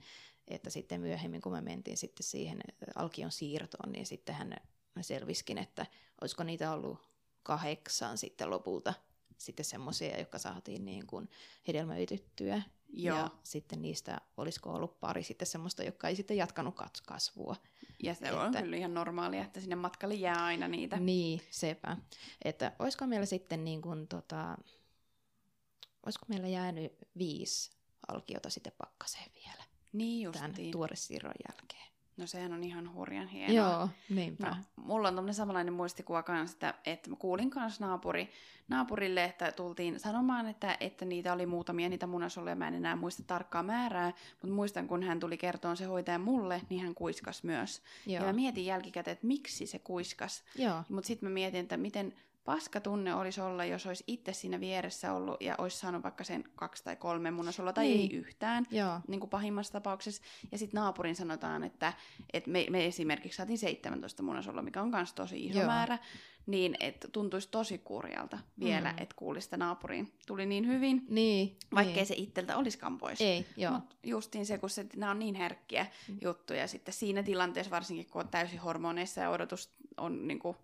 [0.49, 2.61] Että sitten myöhemmin, kun me mentiin sitten siihen
[2.95, 4.57] alkion siirtoon, niin sitten hän
[5.01, 5.87] selviskin, että
[6.21, 7.12] olisiko niitä ollut
[7.43, 8.95] kahdeksan sitten lopulta
[9.39, 11.31] sitten semmoisia, jotka saatiin niin kuin
[11.69, 12.63] hedelmöityttyä.
[12.95, 13.19] Joo.
[13.19, 17.57] Ja sitten niistä olisiko ollut pari sitten semmoista, joka ei sitten jatkanut kas- kasvua.
[18.03, 20.97] Ja se on Että- kyllä ihan normaalia, että sinne matkalle jää aina niitä.
[20.97, 21.97] Niin, sepä.
[22.45, 24.57] Että olisiko meillä sitten niin kuin, tota,
[26.07, 27.71] olisiko meillä jäänyt viisi
[28.09, 30.73] alkiota sitten pakkaseen vielä Niin tämän justiin.
[30.73, 31.92] tuoresiirron jälkeen.
[32.23, 33.55] No sehän on ihan hurjan hienoa.
[33.55, 34.47] Joo, niinpä.
[34.47, 38.31] No, mulla on tämmöinen samanlainen muistikuva kanssa, että, että mä kuulin kanssa naapuri,
[38.69, 43.23] naapurille, että tultiin sanomaan, että, että niitä oli muutamia niitä munasoluja, mä en enää muista
[43.27, 47.83] tarkkaa määrää, mutta muistan, kun hän tuli kertoon se hoitaja mulle, niin hän kuiskas myös.
[48.07, 48.21] Joo.
[48.21, 50.45] Ja mä mietin jälkikäteen, että miksi se kuiskas.
[50.89, 55.13] Mutta sitten mä mietin, että miten paska tunne olisi olla, jos olisi itse siinä vieressä
[55.13, 58.01] ollut ja olisi saanut vaikka sen kaksi tai kolme munasolua tai Niin.
[58.13, 59.01] ei yhtään Joo.
[59.09, 60.23] niin kuin pahimmassa tapauksessa.
[60.53, 61.93] Ja sitten naapurin sanotaan, että,
[62.33, 65.67] että me, me esimerkiksi saatiin 17 munasolua, mikä on myös tosi iso Joo.
[65.67, 65.99] määrä,
[66.47, 68.99] niin että tuntuisi tosi kurjalta vielä, Mm.
[69.03, 70.13] että kuulisi sitä naapuriin.
[70.27, 71.57] Tuli niin hyvin, Niin.
[71.75, 72.07] vaikkei niin.
[72.07, 73.21] se itseltä olisikaan pois.
[73.21, 73.73] Ei, joo.
[73.73, 76.19] Mut justiin se, kun se, nämä on niin herkkiä Mm.
[76.23, 80.57] juttuja sitten siinä tilanteessa, varsinkin kun on täysin hormoneissa ja odotus on niin kuin,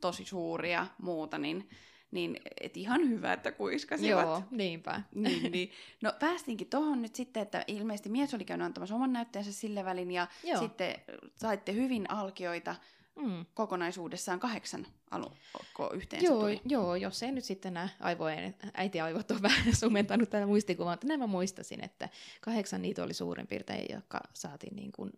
[0.00, 1.68] tosi suuri ja muuta, niin,
[2.10, 4.22] niin et ihan hyvä, että kuiskasivat.
[4.22, 5.02] Joo, niinpä.
[5.14, 5.70] Niin, niin.
[6.02, 10.10] No päästinkin tuohon nyt sitten, että ilmeisesti mies oli käynyt antamassa oman näytteensä sille välin
[10.10, 10.60] ja Joo.
[10.60, 10.94] sitten
[11.36, 12.76] saitte hyvin alkioita
[13.16, 13.46] Mm.
[13.54, 16.60] kokonaisuudessaan kahdeksan alukko yhteensä Joo, tuli.
[16.64, 21.20] joo, jos ei nyt sitten nämä aivojen, äitiaivot on vähän sumentanut tätä muistikuvaa, mutta näin
[21.20, 22.08] mä muistasin, että
[22.40, 25.10] kahdeksan niitä oli suurin piirtein, jotka saatiin niin kuin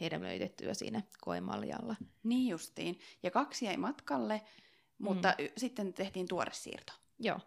[0.00, 1.96] hedelmöitettyä siinä koemaljalla.
[2.22, 2.98] Niin justiin.
[3.22, 4.42] Ja kaksi jäi matkalle,
[4.98, 6.92] mutta y- sitten tehtiin tuoresiirto.
[7.18, 7.40] Joo.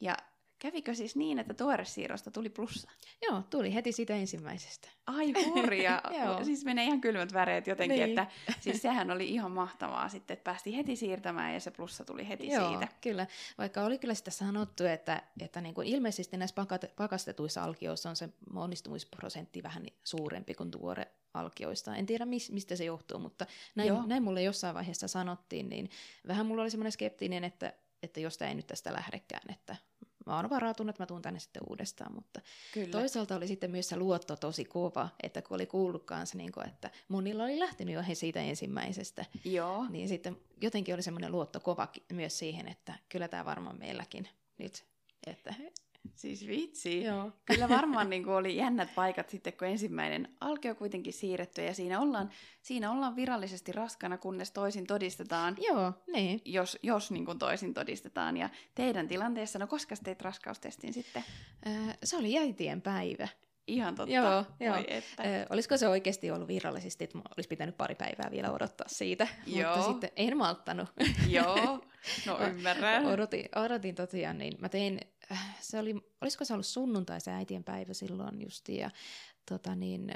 [0.00, 0.16] Ja
[0.58, 2.90] kävikö siis niin, että tuoresiirrosta tuli plussa?
[3.22, 4.88] Joo, tuli heti siitä ensimmäisestä.
[5.06, 6.02] Ai hurja!
[6.42, 8.08] Siis menee ihan kylmät väreet jotenkin, Niin.
[8.18, 8.26] että
[8.60, 12.48] siis sehän oli ihan mahtavaa sitten, että päästiin heti siirtämään ja se plussa tuli heti
[12.48, 12.88] Joo, siitä.
[13.00, 13.26] kyllä.
[13.58, 16.66] Vaikka oli kyllä sitä sanottu, että, että niin kuin ilmeisesti näissä
[16.96, 21.96] pakastetuissa alkioissa on se onnistumisprosentti vähän suurempi kuin tuore alkioista.
[21.96, 24.06] En tiedä, mis, mistä se johtuu, mutta näin, Joo.
[24.06, 25.90] näin mulle jossain vaiheessa sanottiin, niin
[26.26, 27.72] vähän mulla oli semmoinen skeptinen, että,
[28.02, 29.76] että jos tämä ei nyt tästä lähdekään, että
[30.26, 32.40] mä oon varautunut, että mä tuun tänne sitten uudestaan, mutta
[32.74, 32.90] Kyllä.
[32.90, 36.68] Toisaalta oli sitten myös se luotto tosi kova, että kun oli kuullut kanssa, niin kuin,
[36.68, 39.86] että monilla oli lähtenyt jo he siitä ensimmäisestä, Joo.
[39.90, 44.84] niin sitten jotenkin oli semmoinen luotto kova myös siihen, että kyllä tämä varmaan meilläkin nyt.
[45.26, 45.54] Että,
[46.14, 47.02] Siis vitsi.
[47.04, 47.32] joo.
[47.44, 52.30] Kyllä varmaan niin oli jännät paikat sitten, kun ensimmäinen alkio kuitenkin siirretty ja siinä ollaan,
[52.62, 56.40] siinä ollaan virallisesti raskana, kunnes toisin todistetaan, Joo, niin.
[56.44, 58.36] jos, jos niin kuin toisin todistetaan.
[58.36, 61.24] Ja teidän tilanteessa, no koska teit raskaustestiin sitten?
[61.66, 63.28] Äh, se oli äitien päivä.
[63.66, 64.14] Ihan totta.
[64.14, 64.76] Joo, joo.
[64.88, 65.22] Että.
[65.22, 69.76] Äh, olisiko se oikeasti ollut virallisesti, että olisi pitänyt pari päivää vielä odottaa siitä, Joo.
[69.76, 70.88] mutta sitten en malttanut.
[71.28, 71.84] Joo,
[72.26, 73.06] no ymmärrän.
[73.06, 75.00] Odotin, odotin tosiaan, niin mä tein,
[75.60, 78.90] se oli, olisiko se ollut sunnuntai se äitien päivä silloin justi, ja
[79.50, 80.12] tota niin,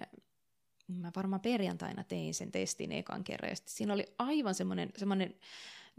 [0.88, 5.35] mä varmaan perjantaina tein sen testin ekan kerran, ja siinä oli aivan semmoinen, semmoinen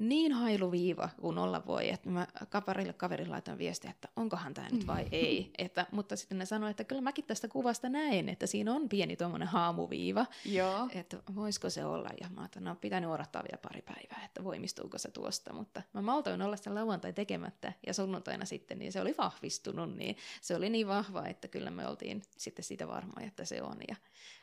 [0.01, 4.87] niin hailuviiva kuin olla voi, että mä kaparille kaverille laitan viestiä, että onkohan tämä nyt
[4.87, 5.51] vai ei.
[5.57, 9.15] Että, mutta sitten ne sanoi, että kyllä mäkin tästä kuvasta näen, että siinä on pieni
[9.15, 10.89] tuommoinen haamuviiva, Joo.
[10.91, 12.09] että voisiko se olla.
[12.21, 15.53] Ja mä ajattelin, no pitänyt odottaa vielä pari päivää, että voimistuuko se tuosta.
[15.53, 19.95] Mutta mä maltoin olla sen lauantai tekemättä ja sunnuntaina sitten, niin se oli vahvistunut.
[19.95, 23.77] Niin se oli niin vahva, että kyllä me oltiin sitten siitä varmoja, että se on.
[23.87, 23.95] Ja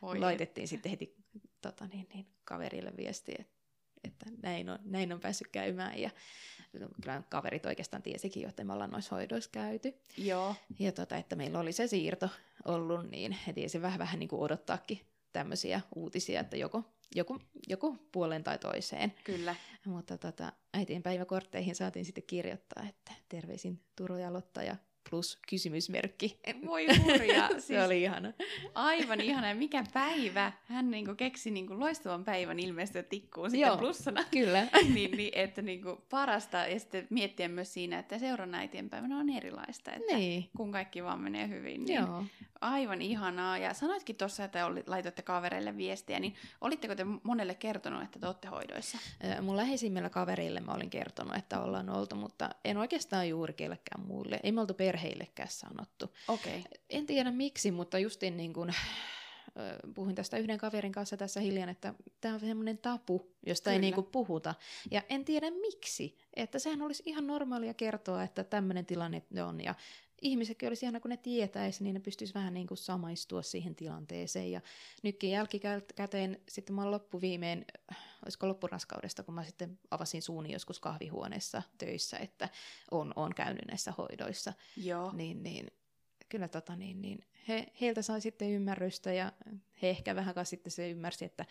[0.03, 1.17] Voi laitettiin sitten heti
[1.61, 3.58] tota, niin, niin, kaverille viesti, että,
[4.05, 5.99] että näin, on, näin on päässyt käymään.
[5.99, 6.11] Ja
[6.73, 9.95] kyllä kaverit oikeastaan tiesikin jo, että me ollaan noissa hoidoissa käyty.
[10.17, 10.55] Joo.
[10.79, 12.29] Ja tota, että meillä oli se siirto
[12.65, 15.01] ollut, niin he tiesi vähän, vähän niin kuin odottaakin
[15.33, 16.85] tämmöisiä uutisia, että joko,
[17.15, 19.15] joko, joko puoleen tai toiseen.
[19.25, 19.55] Kyllä.
[19.85, 24.77] Mutta tota, äitien päiväkortteihin saatiin sitten kirjoittaa, että terveisin Turo ja Lotta ja
[25.11, 26.41] plus kysymysmerkki.
[26.67, 27.49] Voi hurja.
[27.49, 28.33] Siis se oli ihana.
[28.75, 29.55] Aivan ihana.
[29.55, 30.53] Mikä päivä.
[30.65, 34.25] Hän niinku keksi niinku loistavan päivän ilmestyä tikkuun sitten Joo, plussana.
[34.31, 34.67] Kyllä.
[34.95, 36.57] niin, niin, että niinku parasta.
[36.57, 39.93] Ja sitten miettiä myös siinä, että seuraavana äitienpäivänä on erilaista.
[39.93, 40.51] Että niin.
[40.57, 41.85] kun kaikki vaan menee hyvin.
[41.85, 42.25] Niin Joo.
[42.61, 43.59] Aivan ihanaa.
[43.59, 48.27] Ja sanoitkin tuossa, että oli, laitoitte kavereille viestiä, niin olitteko te monelle kertonut, että te
[48.27, 48.99] olette hoidoissa?
[49.43, 54.41] Mun läheisimmillä kaverille mä olin kertonut, että ollaan oltu, mutta en oikeastaan juuri kellekään muille.
[54.43, 56.15] Ei me oltu perheillekään sanottu.
[56.29, 56.63] Okay.
[56.91, 58.75] En tiedä miksi, mutta justiin niin kuin,
[59.95, 63.81] puhuin tästä yhden kaverin kanssa tässä hiljan, että tämä on semmoinen tapu, josta ei Kyllä.
[63.81, 64.55] niin kuin puhuta.
[64.91, 69.61] Ja en tiedä miksi, että sehän olisi ihan normaalia kertoa, että tämmöinen tilanne on.
[69.61, 69.75] Ja
[70.23, 74.51] ihmisetkin olisi ihana, kun ne tietäisi, niin ne pystyisi vähän niin kuin samaistua siihen tilanteeseen.
[74.51, 74.61] Ja
[75.03, 77.65] nytkin jälkikäteen sitten mä loppuviimein,
[78.25, 82.49] olisiko loppuraskaudesta, kun mä sitten avasin suuni joskus kahvihuoneessa töissä, että
[82.91, 85.13] on, on käynyt näissä hoidoissa Joo.
[85.13, 85.67] niin, niin
[86.29, 89.33] kyllä tota, niin, niin, he, heiltä sai sitten ymmärrystä ja
[89.83, 91.47] he ehkä vähän sitten se ymmärsi, että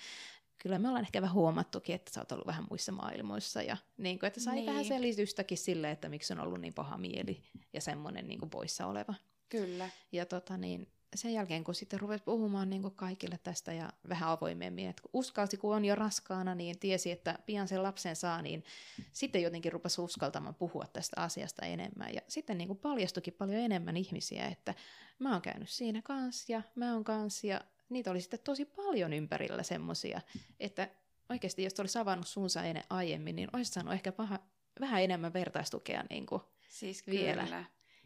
[0.58, 4.20] kyllä me ollaan ehkä vähän huomattukin, että sä oot ollut vähän muissa maailmoissa ja niin
[4.20, 4.66] kuin, että sai Niin.
[4.66, 7.44] vähän selitystäkin sille, että miksi on ollut niin paha mieli
[7.74, 9.14] ja semmoinen niin kuin poissa oleva.
[9.50, 9.90] Kyllä.
[10.12, 14.30] Ja tota, niin, sen jälkeen, kun sitten rupesi puhumaan niin kuin kaikille tästä ja vähän
[14.30, 18.42] avoimemmin, että kun uskalsi, kun on jo raskaana, niin tiesi, että pian sen lapsen saa,
[18.42, 18.64] niin
[19.14, 22.14] sitten jotenkin rupesi uskaltamaan puhua tästä asiasta enemmän.
[22.14, 24.74] Ja sitten niin kuin paljastukin paljon enemmän ihmisiä, että
[25.20, 29.14] mä oon käynyt siinä kanssa ja mä oon kanssa ja niitä oli sitten tosi paljon
[29.14, 30.22] ympärillä semmosia,
[30.60, 30.90] että
[31.30, 34.40] oikeasti jos olisi avannut suunsa ennen aiemmin, niin olisi saanut ehkä paha,
[34.80, 37.44] vähän enemmän vertaistukea niin kuin Siis Vielä.
[37.44, 37.64] Kyllä.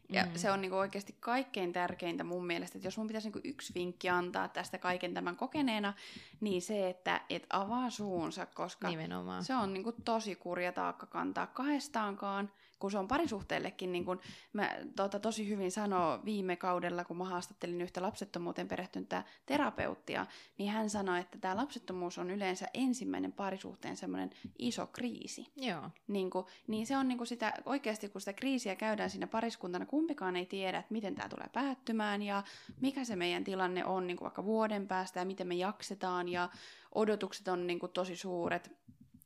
[0.10, 0.32] Ja Mm.
[0.36, 4.10] se on niinku oikeasti kaikkein tärkeintä mun mielestä, että jos mun pitäisi niinku yksi vinkki
[4.10, 5.94] antaa tästä kaiken tämän kokeneena,
[6.42, 9.44] niin se, että et avaa suunsa, koska nimenomaan.
[9.44, 14.20] se on niinku tosi kurja taakka kantaa kahdestaankaan, kun se on parisuhteellekin, niin kuin
[14.54, 20.26] mä tota, tosi hyvin sanoo viime kaudella, kun mä haastattelin yhtä lapsettomuuteen perehtynyttä terapeuttia,
[20.58, 25.52] niin hän sanoi, että tämä lapsettomuus on yleensä ensimmäinen parisuhteen semmoinen iso kriisi.
[25.56, 29.28] Joo, Niin, kuin, niin se on niin kuin sitä, oikeasti kun sitä kriisiä käydään siinä
[29.28, 32.44] pariskuntana, kumpikaan ei tiedä, että miten tämä tulee päättymään ja
[32.82, 36.50] mikä se meidän tilanne on niin kuin vaikka vuoden päästä ja miten me jaksetaan ja
[36.96, 38.72] odotukset on niin kuin tosi suuret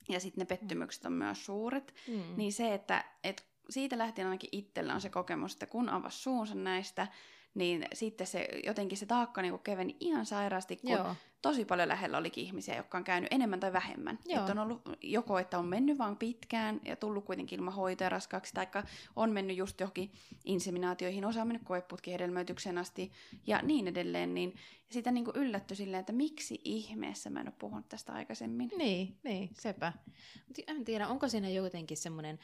[0.10, 1.94] ja sitten ne pettymykset on myös suuret.
[2.08, 2.24] mm.
[2.38, 6.56] Niin se, että et siitä lähtien ainakin itsellä on se kokemus, että kun avasi suunsa
[6.56, 7.08] näistä,
[7.54, 11.15] niin sitten se jotenkin se taakka niin keveni ihan sairaasti, kun Joo.
[11.45, 14.19] Tosi paljon lähellä olikin ihmisiä, jotka on käynyt enemmän tai vähemmän.
[14.25, 14.39] Joo.
[14.39, 18.53] Että on ollut joko, että on mennyt vaan pitkään ja tullut kuitenkin ilman hoitoja raskaaksi,
[18.53, 18.67] tai
[19.15, 20.12] on mennyt just johonkin
[20.43, 23.12] inseminaatioihin, osa on mennyt koeputkin hedelmöitykseen asti
[23.47, 24.55] ja niin edelleen, niin
[24.91, 28.71] sitä niin kuin yllätty silleen, että miksi ihmeessä mä en ole puhunut tästä aikaisemmin.
[28.77, 29.93] Niin, niin, sepä.
[30.47, 32.39] Mut en tiedä, onko siinä jotenkin semmoinen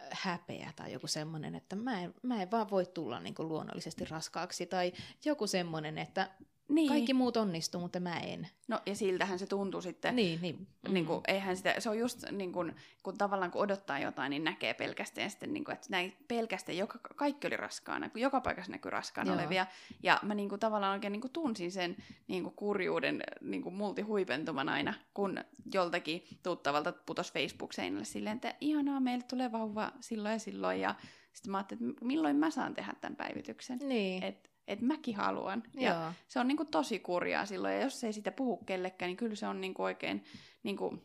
[0.00, 3.48] äh, häpeä tai joku semmoinen, että mä en, mä en vaan voi tulla niin kuin
[3.48, 4.92] luonnollisesti raskaaksi, tai
[5.24, 6.30] joku semmoinen, että
[6.74, 6.88] Niin.
[6.88, 8.48] kaikki muut onnistuu, mutta mä en.
[8.68, 10.16] No ja siltähän se tuntuu sitten.
[10.16, 10.66] Niin, niin.
[10.88, 14.44] Niin kuin, eihän sitä, se on just niin kuin, kun tavallaan kun odottaa jotain, niin
[14.44, 18.72] näkee pelkästään sitten, niin kuin, että näin pelkästään, joka, kaikki oli raskaana, kun joka paikassa
[18.72, 19.40] näkyy raskaana Joo.
[19.40, 19.66] olevia.
[20.02, 21.96] Ja mä niin kuin, tavallaan oikein niin kuin, tunsin sen
[22.28, 25.38] niin kuin, kurjuuden niin kuin, multihuipentuman aina, kun
[25.74, 30.80] joltakin tuttavalta putos Facebook-seinälle silleen, että ihanaa, meille tulee vauva silloin ja silloin.
[30.80, 30.94] Ja
[31.32, 33.78] sitten mä ajattelin, että milloin mä saan tehdä tämän päivityksen.
[33.78, 35.62] Niin, Että et mäkin haluan.
[35.74, 39.34] Ja se on niinku tosi kurjaa silloin, ja jos ei sitä puhu kellekään, niin kyllä
[39.34, 40.24] se on niinku oikein
[40.62, 40.98] niinku,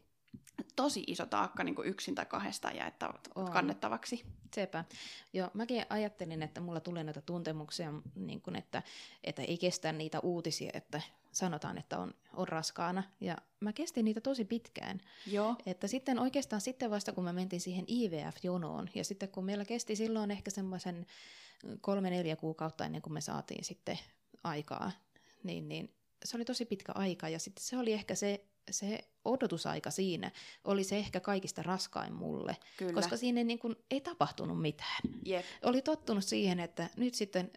[0.77, 3.51] tosi iso taakka niinku yksin tai kahdesta jaettava, On.
[3.51, 4.25] kannettavaksi.
[4.55, 4.85] Sepä.
[5.33, 8.83] Joo, mäkin ajattelin, että mulla tulee näitä tuntemuksia, niin kun, että,
[9.23, 13.03] että ei kestä niitä uutisia, että sanotaan, että on, on raskaana.
[13.21, 15.01] Ja mä kestin niitä tosi pitkään.
[15.27, 15.55] Joo.
[15.65, 19.95] Että sitten oikeastaan sitten vasta, kun mä mentiin siihen IVF-jonoon, ja sitten kun meillä kesti
[19.95, 21.05] silloin ehkä semmoisen
[21.81, 23.99] kolme-neljä kuukautta ennen kuin me saatiin sitten
[24.43, 24.91] aikaa,
[25.43, 25.93] niin, niin
[26.25, 30.31] se oli tosi pitkä aika, ja sitten se oli ehkä se, se odotusaika siinä,
[30.63, 32.93] oli se ehkä kaikista raskain mulle, Kyllä.
[32.93, 35.01] koska siinä ei, niin kuin, ei tapahtunut mitään.
[35.25, 35.45] Jep.
[35.63, 37.51] Oli tottunut siihen, että nyt sitten,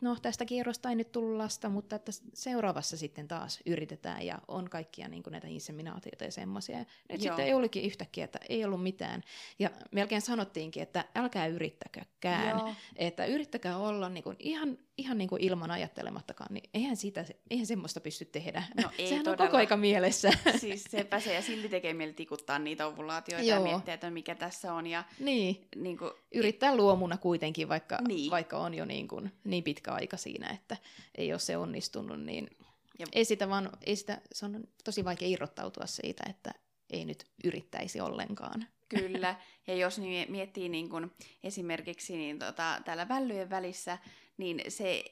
[0.00, 4.70] no tästä kierrosta ei nyt tullut lasta, mutta että seuraavassa sitten taas yritetään ja on
[4.70, 6.78] kaikkia niin kuin näitä inseminaatioita ja semmoisia.
[6.78, 7.18] Nyt Joo.
[7.18, 9.22] sitten ei olikin yhtäkkiä, että ei ollut mitään.
[9.58, 12.58] Ja melkein sanottiinkin, että älkää yrittäkökään.
[12.58, 12.74] Joo.
[12.96, 17.66] Että yrittäkää olla niin kuin ihan, ihan niin kuin ilman ajattelemattakaan, niin eihän, sitä, eihän
[17.66, 18.62] semmoista pysty tehdä.
[18.82, 19.46] No ei Sehän on todella.
[19.46, 20.30] koko aika mielessä.
[20.60, 23.58] siis sepä se, ja silti tekee mieli tikuttaa niitä ovulaatioita Joo.
[23.58, 24.86] ja miettiä, että mikä tässä on.
[24.86, 28.30] Ja niin, niinku, yrittää luomuna kuitenkin, vaikka, Niin.
[28.30, 30.76] vaikka on jo niin, kuin, niin pitkä aika siinä, että
[31.14, 32.50] ei ole se onnistunut, niin
[32.98, 36.50] Ja- ei sitä vaan, ei sitä, se on tosi vaikea irrottautua siitä, että
[36.90, 38.66] ei nyt yrittäisi ollenkaan.
[38.88, 43.98] Kyllä, ja jos miettii niin kun esimerkiksi niin tota, täällä vällyjen välissä,
[44.36, 45.04] niin se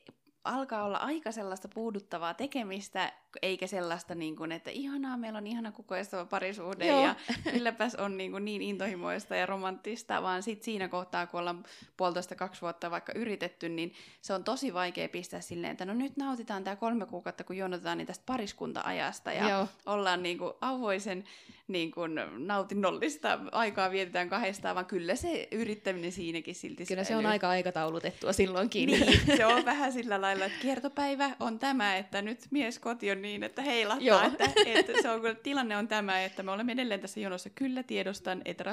[0.45, 5.73] alkaa olla aika sellaista puuduttavaa tekemistä, eikä sellaista, niin kuin, että ihanaa, meillä on ihana
[5.73, 7.05] kukoistava parisuhde Joo.
[7.05, 7.15] ja
[7.53, 11.65] kylläpäs on niin, kuin niin intohimoista ja romanttista, vaan sit siinä kohtaa, kun ollaan
[11.97, 13.93] puolitoista kaksi vuotta vaikka yritetty, niin
[14.23, 17.99] se on tosi vaikea pistää silleen, että no nyt nautitaan tämä kolme kuukautta, kun jonotetaan
[17.99, 19.69] niin tästä pariskunta-ajasta ja Joo.
[19.87, 21.25] ollaan niin kuin avoisen
[21.69, 27.27] niin kuin nautinnollista aikaa vietetään kahdestaan, vaan kyllä se yrittäminen siinäkin silti Kyllä se on
[27.27, 28.87] aika aikataulutettua silloinkin.
[28.87, 33.23] Niin, se on vähän sillä lailla, että kiertopäivä on tämä, että nyt mies koti on
[33.25, 34.21] niin, että heilahtaa, Joo.
[34.21, 37.51] että, että se on, tilanne on tämä, että me olemme edelleen tässä jonossa.
[37.51, 38.65] Kyllä tiedostan, että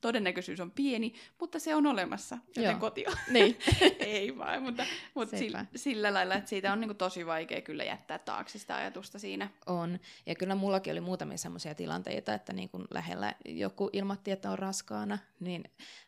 [0.00, 2.80] todennäköisyys on pieni, mutta se on olemassa, joten Joo.
[2.80, 3.16] koti on.
[3.30, 3.58] Niin.
[3.98, 7.84] Ei vaan, mutta, mutta sillä, sillä lailla, että siitä on niin kuin tosi vaikea kyllä
[7.84, 9.50] jättää taakse sitä ajatusta siinä.
[9.66, 14.50] On, ja kyllä mullakin oli muutamia semmoisia tilanteita, että niin kuin lähellä joku ilmoitti, että
[14.50, 15.64] on raskaana, niin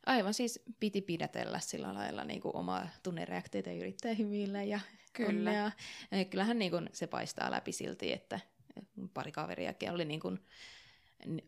[0.07, 4.81] aivan siis piti pidätellä sillä lailla niin kuin omaa tunnereaktioita ja yrittää hymyillä ja
[5.15, 5.29] Kyllä.
[5.29, 5.73] onnea.
[6.11, 8.41] Ja kyllähän niin kuin se paistaa läpi silti, että
[9.15, 10.41] pari kaveriakin oli niin kuin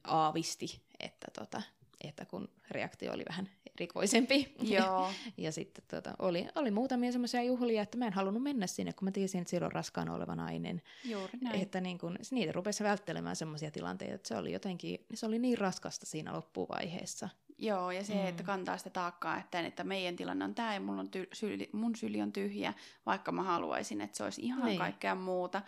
[0.05, 1.63] aavisti, että, tota,
[2.01, 4.55] että kun reaktio oli vähän erikoisempi.
[4.63, 5.11] Joo.
[5.37, 9.07] ja sitten tota, oli, oli muutamia semmoisia juhlia, että mä en halunnut mennä sinne, kun
[9.07, 10.83] mä tiesin, että siellä on raskaana oleva nainen.
[11.05, 11.63] Juuri näin.
[11.63, 15.59] Että niin kun, niitä rupesi välttelemään semmoisia tilanteita, että se oli jotenkin, se oli niin
[15.59, 17.29] raskasta siinä loppuvaiheessa.
[17.59, 18.27] Joo, ja se, mm.
[18.27, 21.69] että kantaa sitä taakkaa, että, että meidän tilanne on tämä ja mun, on ty- syli,
[21.73, 22.75] mun syli on tyhjä,
[23.07, 24.79] vaikka mä haluaisin, että se olisi ihan niin.
[24.79, 25.63] kaikkea muuta.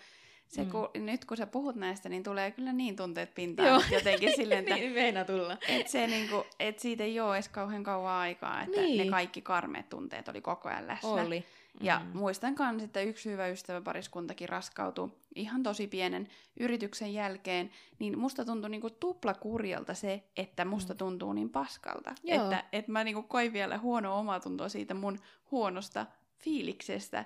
[0.48, 0.70] Se, mm.
[0.70, 3.82] kun, nyt kun sä puhut näistä, niin tulee kyllä niin tunteet pintaan Joo.
[3.98, 5.56] jotenkin silleen, että, niin tulla.
[5.68, 9.04] Et se, niin kuin, et siitä ei ole edes kauhean kauan aikaa, että niin.
[9.04, 11.08] ne kaikki karmeet tunteet oli koko ajan läsnä.
[11.08, 11.44] Oli.
[11.80, 16.28] Ja muistan myös, että yksi hyvä ystäväpariskuntakin raskautui ihan tosi pienen
[16.60, 20.98] yrityksen jälkeen, niin musta tuntui niinku tuplakurjalta se, että musta mm.
[20.98, 22.14] tuntuu niin paskalta.
[22.24, 22.44] Joo.
[22.44, 25.18] Että, että mä niinku koin vielä huono omatuntoa siitä mun
[25.50, 26.06] huonosta
[26.38, 27.24] fiiliksestä,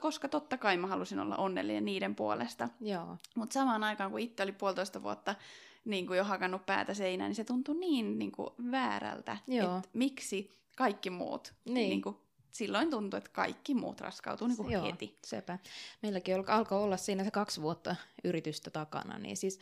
[0.00, 2.68] koska totta kai mä halusin olla onnellinen niiden puolesta.
[3.34, 5.34] Mutta samaan aikaan, kun itse oli puolitoista vuotta
[5.84, 10.52] niin kuin jo hakannut päätä seinään, niin se tuntui niin, niin kuin väärältä, että miksi
[10.76, 11.74] kaikki muut niin.
[11.74, 12.16] Niin kuin,
[12.50, 15.18] silloin tuntui, että kaikki muut raskautuu niin kuin Joo, heti.
[15.26, 15.58] sepä.
[16.02, 19.60] Meilläkin alkoi olla siinä se kaksi vuotta yritystä takana, niin siis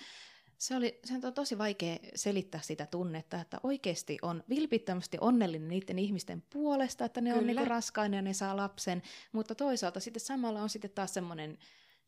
[0.59, 5.99] se, oli, se on tosi vaikea selittää sitä tunnetta, että oikeasti on vilpittömästi onnellinen niiden
[5.99, 7.41] ihmisten puolesta, että ne Kyllä.
[7.41, 11.59] on niinku raskaina ja ne saa lapsen, mutta toisaalta sitten samalla on sitten taas semmoinen,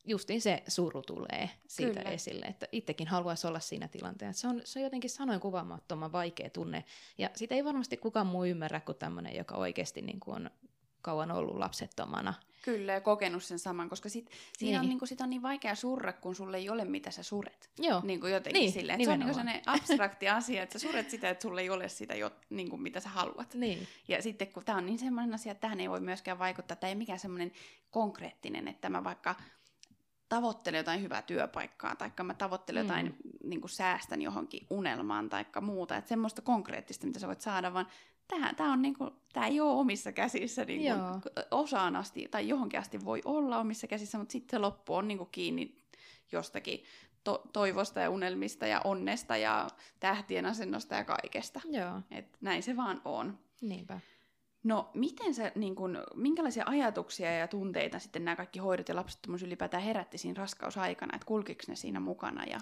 [0.04, 2.10] justiin se suru tulee siitä Kyllä.
[2.10, 4.40] esille, että itsekin haluaisi olla siinä tilanteessa.
[4.40, 6.84] Se on, se on jotenkin sanoin kuvaamattoman vaikea tunne,
[7.18, 10.50] ja sitä ei varmasti kukaan muu ymmärrä kuin tämmöinen, joka oikeasti niin kuin on
[11.02, 12.34] kauan ollut lapsettomana.
[12.62, 14.80] Kyllä, ja kokenut sen saman, koska sit, siinä niin.
[14.80, 17.70] on, niin kuin, sit on niin vaikea surra, kun sulle ei ole, mitä sä suret.
[17.78, 18.00] Joo.
[18.04, 21.30] Niin kuin jotenkin niin, silleen, se on niin sellainen abstrakti asia, että sä suret sitä,
[21.30, 23.54] että sulle ei ole sitä, jo, niin kuin, mitä sä haluat.
[23.54, 23.88] Niin.
[24.08, 26.88] Ja sitten kun tämä on niin semmoinen asia, että tähän ei voi myöskään vaikuttaa, tämä
[26.88, 27.52] ei mikään semmoinen
[27.90, 29.34] konkreettinen, että mä vaikka
[30.28, 32.88] tavoittelen jotain hyvää työpaikkaa, tai mä tavoittelen mm.
[32.88, 37.74] jotain, niin kuin säästän johonkin unelmaan tai muuta, että semmoista konkreettista, mitä sä voit saada,
[37.74, 37.86] vaan
[38.28, 43.04] tämä, tämä, on niinku, tämä ei ole omissa käsissä niinku, osaan asti, tai johonkin asti
[43.04, 45.76] voi olla omissa käsissä, mutta sitten se loppu on niinku kiinni
[46.32, 46.84] jostakin
[47.24, 49.68] to- toivosta ja unelmista ja onnesta ja
[50.00, 51.60] tähtien asennosta ja kaikesta.
[51.70, 52.00] Joo.
[52.10, 53.38] Et näin se vaan on.
[53.60, 54.00] Niinpä.
[54.64, 59.42] No, miten se, niin kun, minkälaisia ajatuksia ja tunteita sitten nämä kaikki hoidot ja lapsettomuus
[59.42, 62.44] ylipäätään herätti siinä raskausaikana, että kulkiko ne siinä mukana?
[62.44, 62.60] Ja...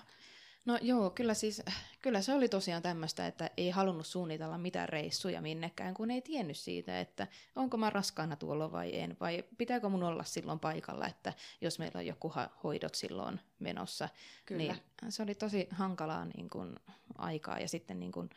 [0.67, 1.63] No joo, kyllä siis,
[2.03, 6.57] kyllä se oli tosiaan tämmöistä, että ei halunnut suunnitella mitään reissuja minnekään, kun ei tiennyt
[6.57, 7.27] siitä, että
[7.57, 11.99] onko mä raskaana tuolla vai en, vai pitääkö mun olla silloin paikalla, että jos meillä
[11.99, 12.33] on joku
[12.65, 14.09] hoidot silloin menossa.
[14.47, 14.73] Kyllä.
[15.03, 16.77] Niin se oli tosi hankalaa niin kuin,
[17.19, 18.31] aikaa ja sitten niin kuin,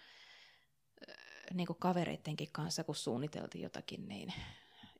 [1.53, 4.33] niin kuin kavereittenkin kanssa, kun suunniteltiin jotakin, niin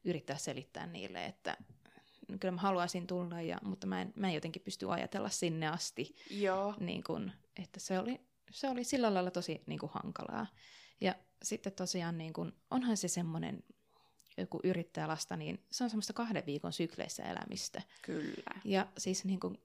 [0.04, 1.58] yrittää selittää niille, että
[2.40, 6.16] kyllä mä haluaisin tulla, ja, mutta mä en, mä en jotenkin pysty ajatella sinne asti.
[6.30, 6.74] Joo.
[6.80, 10.48] Niin kun, että se oli, se oli sillä lailla tosi niin kuin, hankalaa.
[11.02, 13.64] Ja sitten tosiaan niin kun, onhan se semmoinen,
[14.38, 17.82] joku yrittää lasta, niin se on semmoista kahden viikon sykleissä elämistä.
[18.02, 18.62] Kyllä.
[18.66, 19.58] Ja siis niin kun,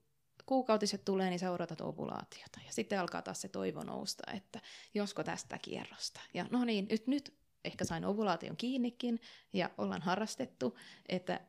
[0.45, 2.59] kuukautiset tulee, niin sä odotat ovulaatiota.
[2.65, 4.61] Ja sitten alkaa taas se toivo nousta, että
[4.93, 6.19] josko tästä kierrosta.
[6.33, 9.19] Ja no niin, nyt, nyt ehkä sain ovulaation kiinnikin
[9.53, 10.77] ja ollaan harrastettu,
[11.09, 11.41] että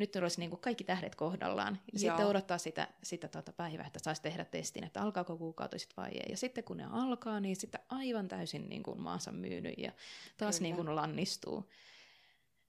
[0.00, 1.74] nyt olisi niin kuin kaikki tähdet kohdallaan.
[1.74, 1.98] Ja Joo.
[1.98, 6.26] sitten odottaa sitä, sitä tuota päivää, että saisi tehdä testin, että alkaako kuukautiset vai ei.
[6.30, 9.92] Ja sitten kun ne alkaa, niin sitten aivan täysin niin kuin maansa myynyt ja
[10.36, 11.70] taas niin kuin lannistuu.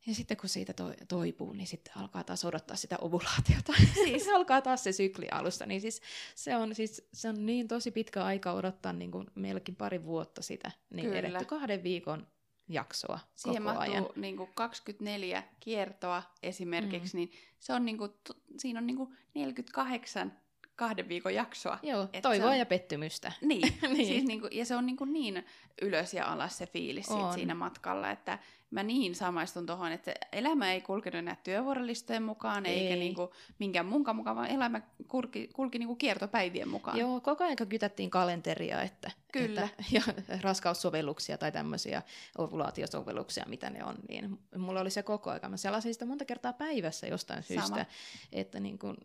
[0.08, 3.74] Ja sitten kun siitä to- toipuu, niin sitten alkaa taas odottaa sitä ovulaatiota.
[4.06, 5.66] Siis alkaa taas se sykli alusta.
[5.66, 6.02] Niin siis
[6.36, 10.42] se, on, siis se on niin tosi pitkä aika odottaa niin kuin meilläkin pari vuotta
[10.42, 10.72] sitä.
[10.90, 11.20] Niin Kyllä.
[11.20, 12.28] edetty kahden viikon
[12.74, 14.08] jaksoa Siihen koko mahtuu ajan.
[14.16, 17.18] niin kuin 24 kiertoa esimerkiksi, mm.
[17.18, 18.12] niin se on niin kuin,
[18.58, 20.34] siinä on niin kuin 48
[20.76, 21.80] kahden viikon jaksoa.
[21.84, 23.32] Joo, Et toivoa on- ja pettymystä.
[23.42, 23.94] Niin, Niin.
[23.94, 24.08] niin.
[24.08, 25.46] Siis niinku, ja se on niinku niin
[25.82, 28.40] ylös ja alas se fiilis siitä siinä matkalla, että
[28.72, 32.80] mä niin samaistun tuohon, että elämä ei kulkenut enää työvuorolistojen mukaan, ei.
[32.80, 33.00] eikä Ei.
[33.00, 36.98] niinku minkään muunkaan mukaan, vaan elämä kulki, kulki niinku kiertopäivien mukaan.
[36.98, 39.62] Joo, koko ajan kytättiin kalenteria, että, Kyllä.
[39.62, 40.02] Että, ja
[40.42, 42.02] raskaussovelluksia tai tämmöisiä
[42.38, 45.52] ovulaatiosovelluksia, mitä ne on, niin mulla oli se koko ajan.
[45.52, 47.62] Mä selasin sitä monta kertaa päivässä jostain Sama.
[47.62, 47.86] syystä,
[48.32, 48.98] että niin kun,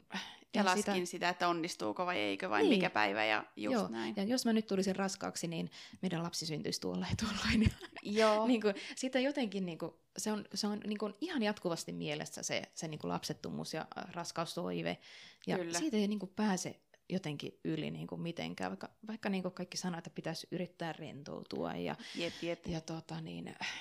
[0.57, 1.07] ja laskin sitä...
[1.07, 2.71] sitä, että onnistuuko vai eikö, vai Niin.
[2.71, 4.15] mikä päivä ja just Joo, näin.
[4.17, 5.71] ja jos mä nyt tulisin raskaaksi, niin
[6.03, 7.63] meidän lapsi syntyisi tuolla ja tuollain.
[7.63, 7.71] Ja
[8.03, 11.93] Joo, niin kuin, sitä jotenkin, niin kuin, se on, se on niin kuin ihan jatkuvasti
[11.93, 14.99] mielessä se, se niin kuin lapsettomuus ja äh, raskaustoive.
[15.47, 15.79] Ja Kyllä.
[15.79, 19.77] siitä ei niin kuin pääse jotenkin yli niin kuin mitenkään, vaikka, vaikka niin kuin kaikki
[19.77, 22.67] sanoo, että pitäisi yrittää rentoutua ja, jep, jep.
[22.67, 23.75] ja tota niin, äh,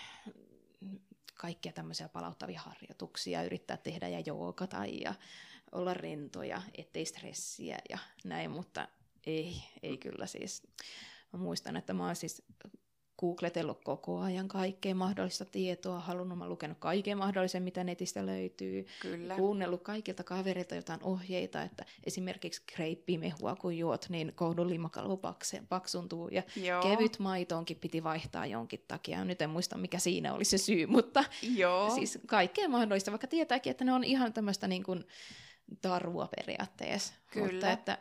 [1.34, 5.14] kaikkia tämmöisiä palauttavia harjoituksia yrittää tehdä ja joogata ja
[5.72, 8.88] olla rentoja, ettei stressiä ja näin, mutta
[9.26, 10.64] ei, ei kyllä siis.
[11.34, 12.44] Mä muistan, että mä oon siis
[13.20, 19.36] googletellut koko ajan kaikkea mahdollista tietoa, halunnut, mä lukenut kaiken mahdollisen, mitä netistä löytyy, Kyllä.
[19.36, 26.30] kuunnellut kaikilta kavereilta jotain ohjeita, että esimerkiksi kreippimehua kun juot, niin kohdun limakalvo pakse- paksuntuu
[26.30, 26.82] ja Joo.
[26.82, 29.26] kevyt maitoonkin piti vaihtaa jonkin takia.
[29.26, 31.24] Nyt en muista, mikä siinä oli se syy, mutta
[31.56, 31.96] Joo.
[31.96, 35.04] siis kaikkea mahdollista, vaikka tietääkin, että ne on ihan tämmöistä niin kuin
[35.82, 37.14] tarua periaatteessa.
[37.32, 37.52] Kyllä.
[37.52, 37.98] Mutta että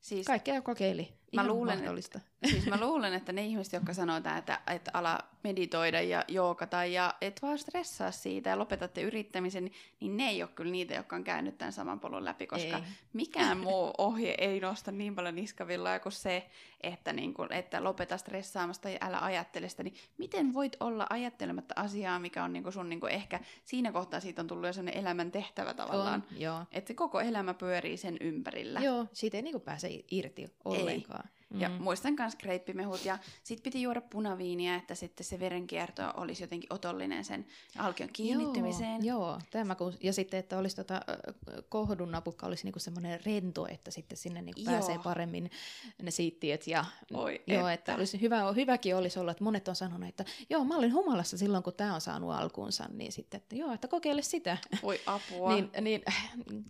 [0.00, 1.08] siis, kaikkea kokeili.
[1.32, 2.20] Mä Ihan luulen, mahdollista.
[2.50, 7.14] siis mä luulen, että ne ihmiset, jotka sanotaan, että, että ala meditoida ja joogata ja
[7.20, 11.16] et vaan stressaa siitä ja lopetatte yrittämisen, niin- niin ne ei ole kyllä niitä, jotka
[11.16, 12.82] on käynyt tämän saman polun läpi, koska Ei.
[13.12, 16.46] mikään muu ohje ei nosta niin paljon niskavillaa kuin se,
[16.80, 19.82] että, niin kuin, että lopeta stressaamasta ja älä ajattele sitä.
[19.82, 23.92] Niin miten voit olla ajattelematta asiaa, mikä on niin kuin sun niin kuin ehkä siinä
[23.92, 26.24] kohtaa siitä on tullut jo sellainen elämän tehtävä tavallaan.
[26.32, 26.60] On, joo.
[26.72, 28.80] Että se koko elämä pyörii sen ympärillä.
[28.80, 31.25] Joo, siitä ei niinku pääse irti ollenkaan.
[31.50, 31.74] Ja Mm.
[31.82, 37.24] muistan myös kreippimehut ja sit piti juoda punaviiniä, että sitten se verenkierto olisi jotenkin otollinen
[37.24, 37.46] sen
[37.78, 39.04] alkion kiinnittymiseen.
[39.04, 39.40] Joo, joo.
[39.50, 43.90] Tämä, kun, ja sitten, että olisi tota, ö, kohdun napukka olisi niinku semmoinen rento, että
[43.90, 44.72] sitten sinne niinku Joo.
[44.72, 45.50] pääsee paremmin
[46.02, 46.66] ne siittiöt.
[46.66, 46.84] Ja,
[47.14, 47.72] Oi, joo, että.
[47.72, 51.38] että olisi hyvä, hyväkin olisi olla, että monet on sanonut, että joo, mä olin humalassa
[51.38, 54.58] silloin, kun tämä on saanut alkuunsa, niin sitten, että joo, että kokeile sitä.
[54.82, 55.52] Voi apua.
[55.54, 56.02] niin, niin,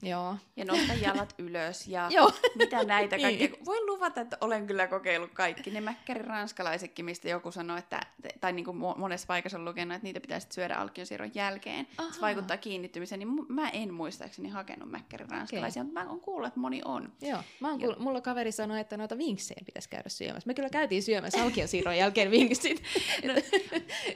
[0.02, 0.36] joo.
[0.56, 2.32] Ja nosta jalat ylös ja Joo.
[2.54, 3.48] mitä näitä kaikkea.
[3.48, 3.64] Niin.
[3.64, 5.70] Voin luvata, että olen kyllä kokeillut kaikki.
[5.70, 8.00] Ne mäkkärin ranskalaisetkin, mistä joku sanoi, että,
[8.40, 11.86] tai niin kuin mo- monessa paikassa on lukenut, että niitä pitäisi syödä alkionsiirron jälkeen.
[11.98, 12.12] Ahaa.
[12.12, 16.60] Se vaikuttaa kiinnittymiseen, niin mä en muistaakseni hakenut mäkkärin ranskalaisia, mutta mä oon kuullut, että
[16.60, 17.12] moni on.
[17.20, 20.46] Joo, mä oon kuullut, mulla kaveri sanoi, että noita vinksejä pitäisi käydä syömässä.
[20.46, 22.82] Me kyllä käytiin syömässä alkiosiirron jälkeen vinksit.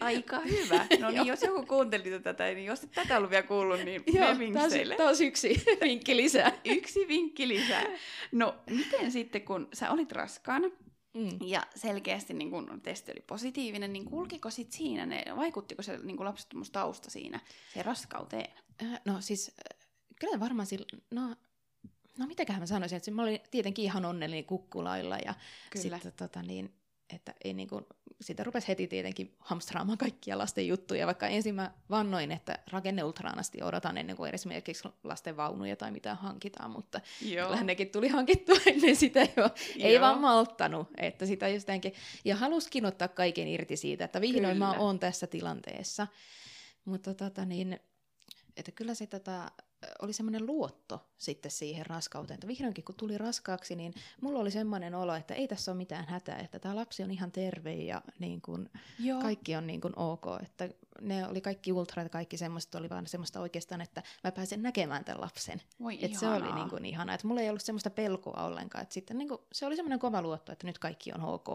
[0.00, 0.86] Aika hyvä.
[1.00, 4.38] No niin, jos joku kuunteli tätä, niin jos et tätä ollut vielä kuullut, niin Joo,
[4.38, 4.94] vinkseille.
[4.94, 6.52] taas yksi vinkki lisää.
[6.64, 7.84] Yksi vinkki lisää.
[8.32, 10.39] No, miten sitten, kun sä olit raskaana
[11.14, 11.38] Mm.
[11.46, 16.24] ja selkeästi niin kun testi oli positiivinen, niin kulkiko sit siinä, ne, vaikuttiko se niin
[16.24, 17.40] lapsettomuustausta siinä
[17.74, 18.50] se raskauteen?
[18.82, 19.88] Äh, No siis, äh,
[20.20, 21.36] kyllä varmaan sillä, no,
[22.18, 25.34] no mitäköhän mä sanoisin, että mä olin tietenkin ihan onnellinen kukkulailla ja
[25.70, 25.98] Kyllä.
[25.98, 26.74] sitten tota niin,
[27.14, 27.86] että ei niinku,
[28.20, 33.98] sitä rupesi heti tietenkin hamstraamaan kaikkia lasten juttuja, vaikka ensin mä vannoin, että rakenneultraanasti odotan
[33.98, 37.00] ennen kuin esimerkiksi lasten vaunuja tai mitä hankitaan, mutta.
[37.44, 39.50] Kyllähän nekin tuli hankittua ennen sitä jo.
[39.78, 40.00] Ei Joo.
[40.00, 41.94] vaan malttanut, että sitä jotenkin,
[42.24, 44.84] ja haluskin ottaa kaiken irti siitä, että vihdoin mä Kyllä.
[44.84, 46.06] oon tässä tilanteessa.
[46.84, 47.80] Mutta tota niin,
[48.56, 49.50] että kyllä se tota,
[50.02, 54.94] oli semmoinen luotto sitten siihen raskauteen, että vihdoinkin kun tuli raskaaksi, niin mulla oli semmoinen
[54.94, 58.40] olo, että ei tässä ole mitään hätää, että tämä lapsi on ihan terve ja niin
[58.40, 59.20] kuin, Joo.
[59.20, 60.68] kaikki on niin kuin ok, että
[61.00, 65.04] ne oli kaikki ultrat ja kaikki semmoista, oli vaan semmoista oikeastaan, että mä pääsen näkemään
[65.04, 65.62] tämän lapsen.
[65.80, 68.94] Voi Et se oli niin kuin ihana, että mulla ei ollut semmoista pelkoa ollenkaan, että
[68.94, 71.48] sitten niin kuin, se oli semmoinen kova luotto, että nyt kaikki on ok.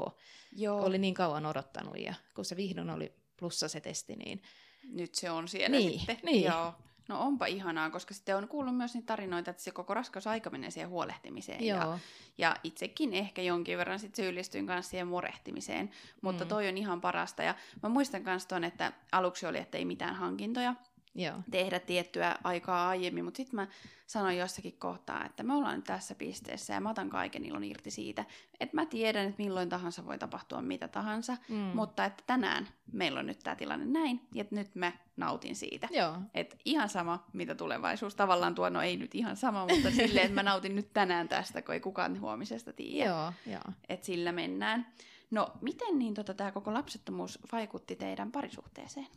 [0.52, 0.86] Joo.
[0.86, 4.42] Oli niin kauan odottanut ja kun se vihdoin oli plussa se testi, niin
[4.84, 6.18] Nyt se on siellä Niin, sitten.
[6.24, 6.44] niin.
[6.44, 6.74] Joo.
[7.08, 10.72] No onpa ihanaa, koska sitten on kuullut myös niitä tarinoita, että se koko raskausaika menee
[10.72, 11.64] siihen huolehtimiseen.
[11.64, 12.00] Ja, joo,
[12.38, 15.90] ja itsekin ehkä jonkin verran sit syyllistyin kanssa siihen murehtimiseen,
[16.22, 16.48] mutta Mm.
[16.50, 17.44] toi on ihan parasta.
[17.44, 20.76] Ja mä muistan myös ton, että aluksi oli, että ei mitään hankintoja.
[21.16, 21.36] Joo.
[21.52, 23.68] tehdä tiettyä aikaa aiemmin, mutta sitten mä
[24.08, 27.92] sanoin jossakin kohtaa, että me ollaan nyt tässä pisteessä ja mä otan kaiken ilon irti
[27.92, 28.26] siitä,
[28.60, 31.56] että mä tiedän, että milloin tahansa voi tapahtua mitä tahansa, Mm.
[31.56, 35.88] mutta että tänään meillä on nyt tämä tilanne näin, ja että nyt mä nautin siitä.
[35.92, 36.18] Joo.
[36.34, 40.36] Et ihan sama, mitä tulevaisuus tavallaan tuo, no ei nyt ihan sama, mutta silleen, että
[40.36, 43.10] mä nautin nyt tänään tästä, kun ei kukaan huomisesta tiedä.
[43.10, 43.74] Joo, joo.
[43.90, 44.88] Että sillä mennään.
[45.32, 49.08] No, miten niin tota, tämä koko lapsettomuus vaikutti teidän parisuhteeseen?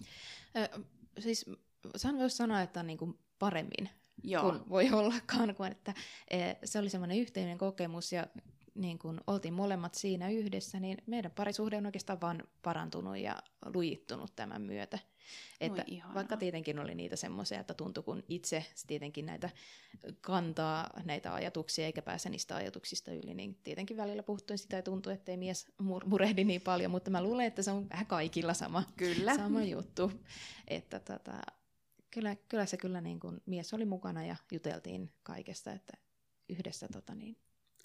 [0.56, 0.80] Ö,
[1.18, 1.50] siis
[1.96, 3.88] saan voisi sanoa, että on niin kuin paremmin
[4.22, 4.42] Joo.
[4.42, 5.94] kuin voi ollakaan, kun että
[6.30, 8.26] eh, se oli semmoinen yhteinen kokemus ja
[8.74, 13.36] niin kun oltiin molemmat siinä yhdessä, niin meidän parisuhde on oikeastaan vaan parantunut ja
[13.74, 14.98] lujittunut tämän myötä.
[15.60, 19.50] Että vaikka tietenkin oli niitä semmoisia, että tuntui kun itse tietenkin näitä
[20.20, 25.12] kantaa näitä ajatuksia eikä pääse niistä ajatuksista yli, niin tietenkin välillä puhuttiin sitä ja tuntui,
[25.12, 28.82] ettei mies mur- murehdi niin paljon, mutta mä luulen, että se on vähän kaikilla sama,
[28.96, 29.36] Kyllä.
[29.36, 30.12] sama juttu.
[30.68, 31.40] Että tota,
[32.10, 35.92] kyllä, kyllä se kyllä niin kuin, mies oli mukana ja juteltiin kaikesta, että
[36.48, 37.36] yhdessä tota, niin,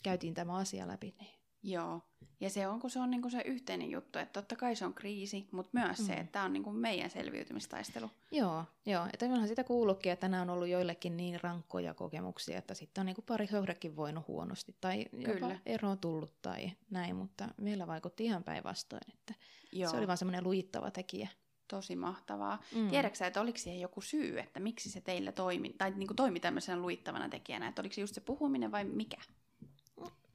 [0.03, 1.15] käytiin tämä asia läpi.
[1.19, 1.43] Niin.
[1.63, 2.01] Joo.
[2.39, 4.93] Ja se on, kun se on niinku se yhteinen juttu, että totta kai se on
[4.93, 6.05] kriisi, mutta myös mm.
[6.05, 8.09] se, että tämä on niinku meidän selviytymistaistelu.
[8.31, 9.07] Joo, joo.
[9.13, 13.05] Että onhan sitä kuullutkin, että nämä on ollut joillekin niin rankkoja kokemuksia, että sitten on
[13.05, 15.59] niin parisuhdekin voinut huonosti tai jopa Kyllä.
[15.65, 19.33] ero on tullut tai näin, mutta meillä vaikutti ihan päinvastoin, että
[19.71, 19.91] Joo.
[19.91, 21.29] se oli vaan semmoinen lujittava tekijä.
[21.67, 22.63] Tosi mahtavaa.
[22.75, 22.81] Mm.
[22.81, 22.89] Mm.
[22.89, 26.39] Tiedätkö sä, että oliko siihen joku syy, että miksi se teillä toimi, tai niinku toimi
[26.39, 29.17] tämmöisenä luittavana tekijänä, että oliko se just se puhuminen vai mikä?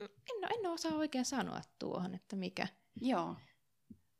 [0.00, 2.66] En, en osaa oikein sanoa tuohon, että mikä.
[3.00, 3.36] Joo.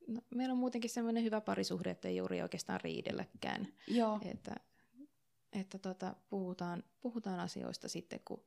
[0.07, 3.69] No, meillä on muutenkin semmoinen hyvä parisuhde, että ei juuri oikeastaan riidelläkään.
[3.89, 4.21] Joo.
[4.25, 4.55] Että,
[5.53, 8.45] että tota, puhutaan, puhutaan asioista sitten, kun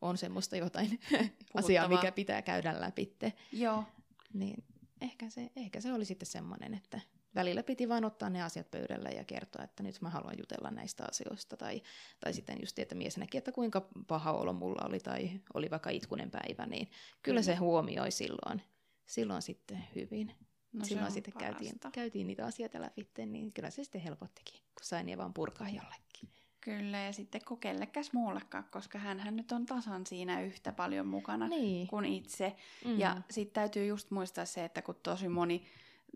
[0.00, 1.00] on semmoista jotain
[1.54, 3.16] asiaa, mikä pitää käydä läpi.
[3.52, 3.84] Joo.
[4.32, 4.64] Niin
[5.00, 7.00] ehkä se, ehkä se oli sitten semmoinen, että
[7.34, 11.04] välillä piti vain ottaa ne asiat pöydälle ja kertoa, että nyt mä haluan jutella näistä
[11.10, 11.56] asioista.
[11.56, 11.82] Tai,
[12.20, 15.90] tai sitten just, että mies näki, että kuinka paha olo mulla oli tai oli vaikka
[15.90, 16.90] itkunen päivä, niin
[17.22, 18.62] kyllä, se huomioi silloin,
[19.06, 20.34] silloin sitten hyvin.
[20.72, 21.90] No, silloin sitten käytiin, parasta.
[21.90, 26.28] käytiin niitä asioita läpi, niin kyllä se sitten helpottikin, kun sain ne vaan purkaa jollekin.
[26.60, 31.48] Kyllä, ja sitten kun kellekäs muullekaan, koska hän nyt on tasan siinä yhtä paljon mukana
[31.48, 31.86] Niin.
[31.86, 32.56] kuin itse.
[32.84, 32.98] Mm.
[32.98, 35.66] Ja sitten täytyy just muistaa se, että kun tosi moni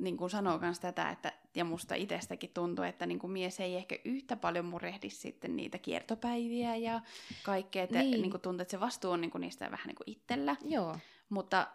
[0.00, 3.76] niin kuin sanoo myös tätä, että, ja musta itsestäkin tuntuu, että niin kuin mies ei
[3.76, 7.00] ehkä yhtä paljon murehdi sitten niitä kiertopäiviä ja
[7.42, 8.10] kaikkea, että Niin.
[8.10, 8.30] niin.
[8.30, 10.56] kuin tuntuu, että se vastuu on niin kuin niistä vähän niin kuin itsellä.
[10.64, 10.96] Joo,
[11.28, 11.66] Mutta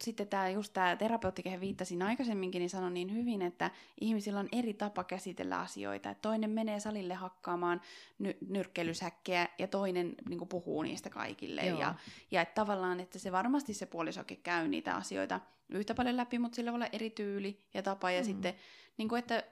[0.00, 4.48] sitten tämä just tämä terapeutti, kehen viittasin aikaisemminkin, niin sanoi niin hyvin, että ihmisillä on
[4.52, 6.10] eri tapa käsitellä asioita.
[6.10, 7.80] Että toinen menee salille hakkaamaan
[8.18, 11.60] ny- nyrkkeilysäkkejä ja toinen niin kuin puhuu niistä kaikille.
[11.66, 11.80] Joo.
[11.80, 11.94] Ja,
[12.30, 15.40] ja että tavallaan, että se varmasti se puolisokin käy niitä asioita
[15.72, 18.10] yhtä paljon läpi, mutta sillä voi olla eri tyyli ja tapa.
[18.10, 18.24] Ja Mm.
[18.24, 18.54] sitten
[18.96, 19.44] niin kuin, että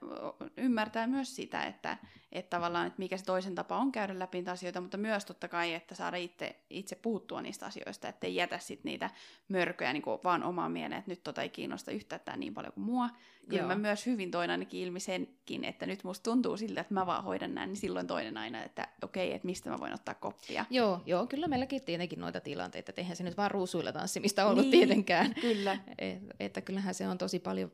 [0.56, 1.96] ymmärtää myös sitä, että,
[2.32, 5.48] että tavallaan, että mikä se toisen tapa on käydä läpi niitä asioita, mutta myös totta
[5.48, 9.10] kai, että saada itse, itse puhuttua niistä asioista, ettei jätä sit niitä
[9.48, 12.72] mörköjä niin kuin vaan omaan mieleen, että nyt tota ei kiinnosta yhtään tää niin paljon
[12.72, 13.08] kuin mua.
[13.48, 13.68] Kyllä Joo.
[13.68, 17.24] mä myös hyvin toin ainakin ilmi senkin, että nyt musta tuntuu siltä, että mä vaan
[17.24, 20.64] hoidan näin, niin silloin toinen aina, että okei, että mistä mä voin ottaa koppia.
[20.70, 24.64] joo, joo, kyllä meilläkin tietenkin noita tilanteita, että eihän se nyt vaan ruusuilla tanssimista ollut
[24.64, 24.70] Niin.
[24.70, 25.34] tietenkään.
[25.40, 25.78] Kyllä.
[25.98, 27.72] Et, että kyllähän se on tosi paljon,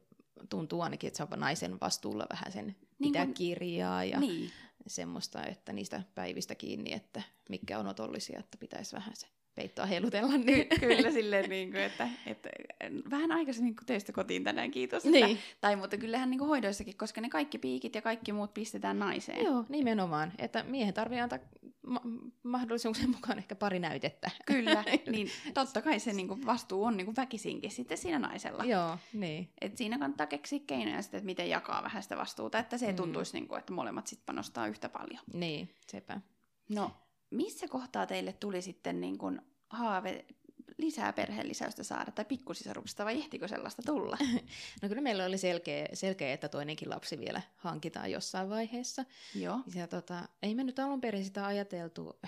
[0.51, 4.51] tuntuu ainakin, että se on naisen vastuulla vähän sen Niin pitää kun- kirjaa ja Niin.
[4.87, 10.37] semmoista, että niistä päivistä kiinni, että mitkä on otollisia, että pitäisi vähän se peittoa heilutella.
[10.37, 10.69] Niin.
[10.69, 12.49] Ky- kyllä silleen, niin kuin, että, että
[13.11, 15.05] vähän aikaisemmin kuin töistä kotiin tänään, kiitos.
[15.05, 15.25] Niin.
[15.25, 18.99] Että, tai mutta kyllähän niin kuin hoidoissakin, koska ne kaikki piikit ja kaikki muut pistetään
[18.99, 19.45] naiseen.
[19.45, 20.33] Joo, nimenomaan.
[20.39, 21.39] Että miehen tarvii antaa
[21.87, 22.03] ma-
[22.43, 24.31] mahdollisuuksien mukaan ehkä pari näytettä.
[24.47, 28.65] Kyllä, niin totta kai se niin kuin vastuu on niin kuin väkisinkin sitten siinä naisella.
[28.65, 29.49] Joo, niin.
[29.61, 32.97] Et siinä kannattaa keksiä keinoja sitten, että miten jakaa vähän sitä vastuuta, että se Mm.
[32.97, 35.21] tuntuisi, niin kuin, että molemmat sitten panostaa yhtä paljon.
[35.33, 36.21] Niin, sepä.
[36.69, 36.91] No,
[37.35, 40.25] missä kohtaa teille tuli sitten niin kuin haave
[40.79, 44.19] lisää perheenlisäystä saada, tai pikkusisaruksesta, vai ehtikö sellaista tulla?
[44.83, 49.05] No kyllä meillä oli selkeä, selkeä, että toinenkin lapsi vielä hankitaan jossain vaiheessa.
[49.35, 49.61] Joo.
[49.75, 52.19] Ja tota, ei me nyt alun perin sitä ajateltu,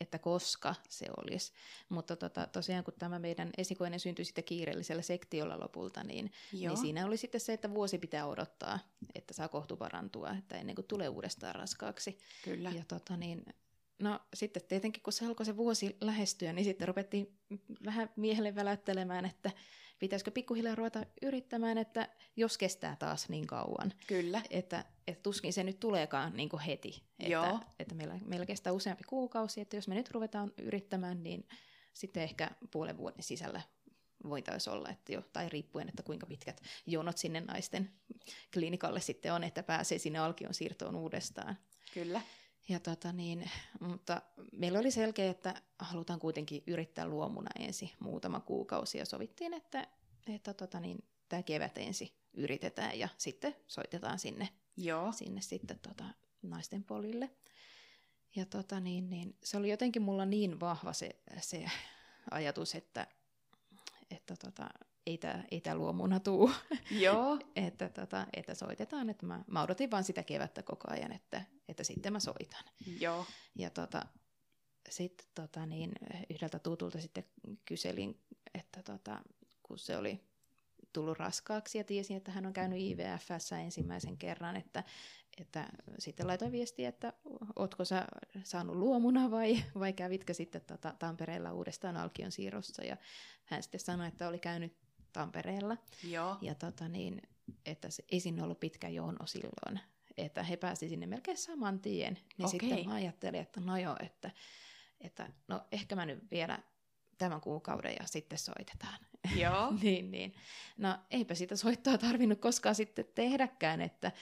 [0.00, 1.52] että koska se olisi.
[1.88, 6.74] Mutta tota, tosiaan kun tämä meidän esikoinen syntyi sitten kiireellisellä sektiolla lopulta, niin, Joo.
[6.74, 8.78] niin siinä oli sitten se, että vuosi pitää odottaa,
[9.14, 12.18] että saa kohtu parantua, että ennen kuin tulee uudestaan raskaaksi.
[12.44, 12.70] Kyllä.
[12.70, 13.44] Ja tota niin,
[13.98, 17.38] no sitten tietenkin kun se alkoi se vuosi lähestyä, niin sitten ruvettiin
[17.84, 19.50] vähän miehelle väläyttelemään, että
[19.98, 24.42] pitäisikö pikkuhiljaa ruveta yrittämään, että jos kestää taas niin kauan, Kyllä.
[24.50, 27.02] että, että tuskin se nyt tuleekaan niin kuin heti.
[27.18, 27.44] Joo.
[27.44, 31.48] Että, että meillä, meillä kestää useampi kuukausi, että jos me nyt ruvetaan yrittämään, niin
[31.94, 33.60] sitten ehkä puolen vuoden sisällä
[34.28, 37.90] voitaisiin olla, että jo, tai riippuen, että kuinka pitkät jonot sinne naisten
[38.54, 41.58] klinikalle sitten on, että pääsee sinne alkion siirtoon uudestaan.
[41.94, 42.20] Kyllä.
[42.68, 43.50] Ja tota niin,
[43.80, 49.86] mutta meillä oli selkeä, että halutaan kuitenkin yrittää luomuna ensin muutama kuukausi ja sovittiin, että,
[50.26, 55.12] että tota niin, tämä kevät ensin yritetään ja sitten soitetaan sinne, Joo.
[55.12, 56.04] sinne sitten tota
[56.42, 57.30] naisten polille.
[58.36, 61.70] Ja tota niin, niin, se oli jotenkin mulla niin vahva se, se
[62.30, 63.06] ajatus, että,
[64.10, 64.68] että tota,
[65.06, 66.50] ei tämä ei tää luomuna tuu,
[66.90, 67.38] Joo.
[67.56, 69.10] että, tota, että soitetaan.
[69.10, 72.64] Että mä, mä odotin vaan sitä kevättä koko ajan, että, että sitten mä soitan.
[73.00, 73.26] Joo.
[73.54, 74.02] Ja tota,
[74.90, 75.92] sitten tota, niin,
[76.30, 77.24] yhdeltä tutulta sitten
[77.64, 78.20] kyselin,
[78.54, 79.22] että tota,
[79.62, 80.20] kun se oli
[80.92, 84.84] tullut raskaaksi ja tiesin, että hän on käynyt IVFssä ensimmäisen kerran, että,
[85.38, 87.12] että sitten laitoin viestiä, että
[87.56, 88.06] ootko sä
[88.44, 92.84] saanut luomuna vai, vai kävitkö sitten tota Tampereella uudestaan Alkion siirrossa.
[92.84, 92.96] Ja
[93.44, 94.76] hän sitten sanoi, että oli käynyt
[95.12, 96.36] Tampereella Joo.
[96.40, 97.22] ja tota niin,
[97.66, 99.80] että se, ei sinne ollut pitkä jono silloin,
[100.16, 102.18] että he pääsi sinne melkein saman tien.
[102.38, 102.60] Niin Okei.
[102.60, 104.30] sitten mä ajattelin, että no joo, että,
[105.00, 106.58] että no ehkä mä nyt vielä
[107.18, 108.98] tämän kuukauden ja sitten soitetaan.
[109.36, 109.72] Joo.
[109.82, 110.34] niin, niin.
[110.76, 114.12] No eipä sitä soittoa tarvinnut koskaan sitten tehdäkään, että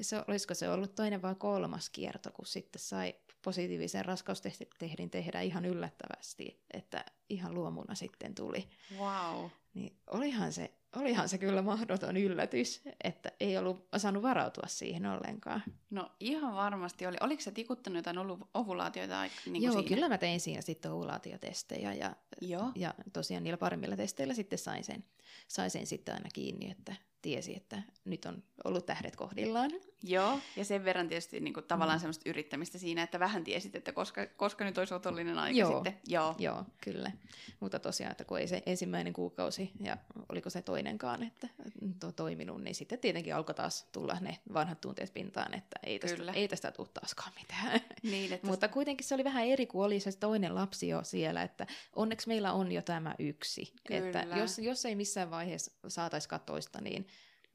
[0.00, 5.64] se, olisiko se ollut toinen vai kolmas kierto, kun sitten sai positiivisen raskaustehdin tehdä ihan
[5.64, 8.68] yllättävästi, että ihan luomuna sitten tuli.
[8.98, 9.50] Wow.
[9.74, 15.62] Niin olihan se, olihan se kyllä mahdoton yllätys, että ei ollut osannut varautua siihen ollenkaan.
[15.90, 17.16] No ihan varmasti oli.
[17.20, 18.16] Oliko se tikuttanut jotain
[18.54, 19.88] ovulaatioita niin Joo, siinä?
[19.88, 22.72] kyllä mä tein siinä sitten ovulaatiotestejä ja, Joo.
[22.74, 25.04] ja tosiaan niillä paremmilla testeillä sitten sain sen,
[25.48, 29.70] sain sen sitten aina kiinni, että tiesi, että nyt on ollut tähdet kohdillaan.
[30.06, 32.00] Joo, ja sen verran tietysti niin kuin, tavallaan Mm.
[32.00, 35.74] semmoista yrittämistä siinä, että vähän tiesit, että koska, koska nyt olisi otollinen aika Joo.
[35.74, 35.98] sitten.
[36.08, 36.34] Joo.
[36.38, 37.12] Joo, kyllä.
[37.60, 39.96] Mutta tosiaan, että kun ei se ensimmäinen kuukausi ja
[40.28, 41.48] oliko se toinenkaan, että
[42.00, 46.16] to, toiminut, niin sitten tietenkin alkoi taas tulla ne vanhat tunteet pintaan, että ei tästä,
[46.16, 46.32] Kyllä.
[46.32, 47.80] ei tästä tule taaskaan mitään.
[48.02, 51.42] Niin, että Mutta kuitenkin se oli vähän eri, kun oli se toinen lapsi jo siellä,
[51.42, 53.72] että onneksi meillä on jo tämä yksi.
[53.88, 54.20] Kyllä.
[54.20, 57.06] Että jos, jos ei missään vaiheessa saataisikaan toista, niin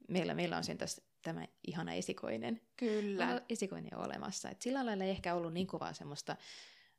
[0.08, 3.42] meillä, meillä on sen tässä tämä ihana esikoinen, kyllä.
[3.48, 4.50] esikoinen olemassa.
[4.50, 6.36] Et sillä lailla ei ehkä ollut niin kovaa semmoista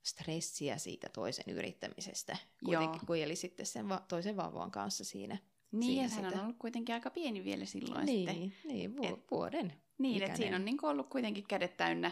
[0.04, 3.06] stressiä siitä toisen yrittämisestä, kuitenkin, Joo.
[3.08, 5.38] kun eli sitten sen va- toisen vauvan kanssa siinä.
[5.72, 6.44] Niin, siinä että hän on sitä.
[6.44, 8.36] ollut kuitenkin aika pieni vielä silloin sitten.
[8.36, 9.74] Niin, niin vu- Et- vuoden.
[9.98, 12.12] Niin, että siinä on niin ollut kuitenkin kädet täynnä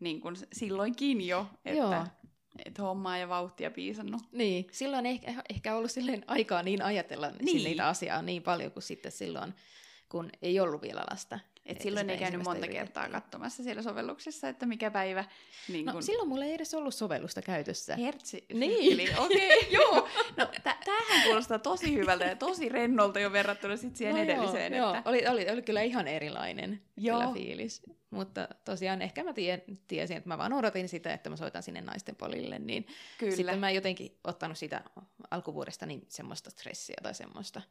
[0.00, 1.92] niin kuin silloinkin jo, Joo.
[1.92, 2.06] että,
[2.66, 4.22] että hommaa ja vauhtia piisannut.
[4.32, 7.44] Niin, silloin ehkä, ehkä ollut silleen aikaa niin ajatella Niin.
[7.44, 7.64] niin.
[7.64, 9.54] niitä asiaa niin paljon kuin sitten silloin,
[10.08, 11.38] kun ei ollut vielä lasta.
[11.68, 15.24] Et Että silloin ei käynyt monta kertaa katsomassa siellä sovelluksessa, että mikä päivä
[15.68, 16.02] niin No kun...
[16.02, 17.96] silloin mulla ei edes ollut sovellusta käytössä.
[17.96, 18.44] Hertsi.
[18.54, 18.92] Niin.
[18.92, 20.08] Eli okei, okay, joo.
[20.36, 24.74] No tä- tämähän kuulostaa tosi hyvältä ja tosi rennolta jo verrattuna sit siihen no edelliseen.
[24.74, 25.10] Joo, että...
[25.10, 25.10] joo.
[25.10, 27.20] Oli, oli, oli kyllä ihan erilainen Joo.
[27.20, 27.82] kyllä fiilis.
[28.10, 31.80] Mutta tosiaan ehkä mä tien, tiesin, että mä vaan odotin sitä, että mä soitan sinne
[31.80, 32.86] naisten polille, niin
[33.18, 33.36] Kyllä.
[33.36, 34.82] sitten mä en jotenkin ottanut sitä
[35.30, 37.62] alkuvuodesta niin semmoista stressiä tai semmoista.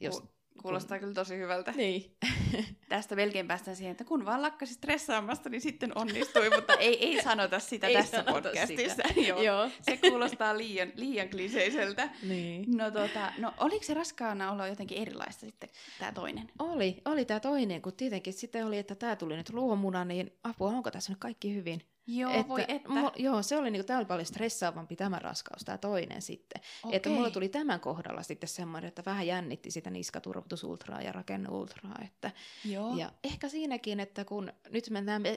[0.00, 0.22] Jos,
[0.56, 1.72] Ku- Kuulostaa kyllä tosi hyvältä.
[1.76, 2.16] Niin.
[2.88, 7.22] Tästä melkein päästään siihen, että kun vaan lakkasi stressaamasta, niin sitten onnistui, mutta ei, ei
[7.22, 8.96] sanota sitä Ei tässä sanota podcastissa.
[9.08, 9.20] sitä.
[9.28, 9.42] Joo.
[9.42, 9.70] Joo.
[9.82, 12.08] Se kuulostaa liian, liian kliseiseltä.
[12.22, 12.64] Niin.
[12.76, 16.50] No, tota, no oliko se raskaana olo jotenkin erilaista sitten, tämä toinen?
[16.58, 20.68] Oli, oli tämä toinen, kun tietenkin sitten oli, että tämä tuli nyt luomuna, niin apua,
[20.68, 21.82] onko tässä nyt kaikki hyvin?
[22.06, 22.88] Joo, voi että.
[22.88, 26.62] Mu, joo, se oli, niinku, tämä oli paljon stressaavampi tämä raskaus, tämä toinen sitten.
[26.84, 26.96] Okei.
[26.96, 31.98] Että mulla tuli tämän kohdalla sitten semmoinen, että vähän jännitti sitä niskaturvotusultraa ja rakenneultraa.
[32.04, 32.30] Että,
[32.64, 32.96] Joo.
[32.96, 34.84] ja ehkä siinäkin, että kun nyt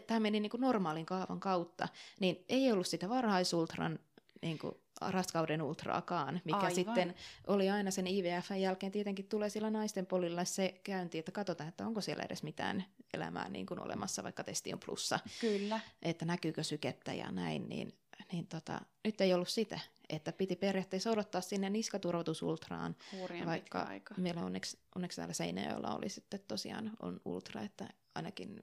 [0.08, 1.88] tämä meni niin kuin normaalin kaavan kautta,
[2.20, 4.00] niin ei ollut sitä varhaisultran
[4.42, 6.76] niin kuin raskauden ultraakaan, mikä Aivan.
[6.76, 7.16] sitten
[7.48, 11.88] oli aina sen IVFn jälkeen tietenkin tulee sillä naisten polilla se käynti, että katsotaan, että
[11.88, 15.80] onko siellä edes mitään elämää niin kuin olemassa, vaikka testi on plussa, Kyllä.
[16.02, 17.94] että näkyykö sykettä ja näin, niin,
[18.32, 19.80] niin tota, nyt ei ollut sitä,
[20.10, 24.16] että piti periaatteessa odottaa sinne niskaturvotusultraan, Hurjan vaikka aika.
[24.18, 28.60] meillä onneksi, onneksi täällä Seinäjoella oli sitten tosiaan on ultra, että ainakin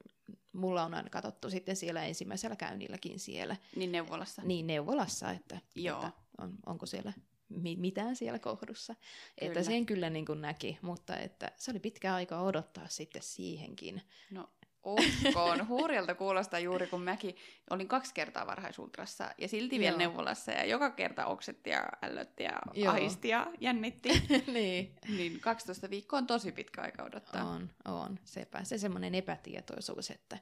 [0.52, 4.42] mulla on aina katsottu sitten siellä ensimmäisellä käynnilläkin siellä, Niin neuvolassa.
[4.42, 5.96] niin neuvolassa, että, Joo.
[5.98, 7.12] että on, onko siellä
[7.48, 8.94] mi- mitään siellä kohdussa.
[9.38, 9.62] Että Kyllä.
[9.62, 14.02] sen kyllä niin kuin näki, mutta että se oli pitkä aika odottaa sitten siihenkin.
[14.30, 14.48] No
[14.86, 15.68] uskoon.
[15.68, 17.36] Hurjalta kuulostaa juuri, kun mäkin
[17.70, 19.98] olin kaksi kertaa varhaisultrassa ja silti vielä Joo.
[19.98, 22.92] neuvolassa ja joka kerta oksetti ja ällötti ja Joo.
[22.92, 24.08] ahisti ja jännitti.
[24.52, 24.94] niin.
[25.16, 27.44] niin 12 viikkoa on tosi pitkä aika odottaa.
[27.44, 28.18] On, on.
[28.24, 28.64] Sepä.
[28.64, 30.38] Se semmoinen epätietoisuus, että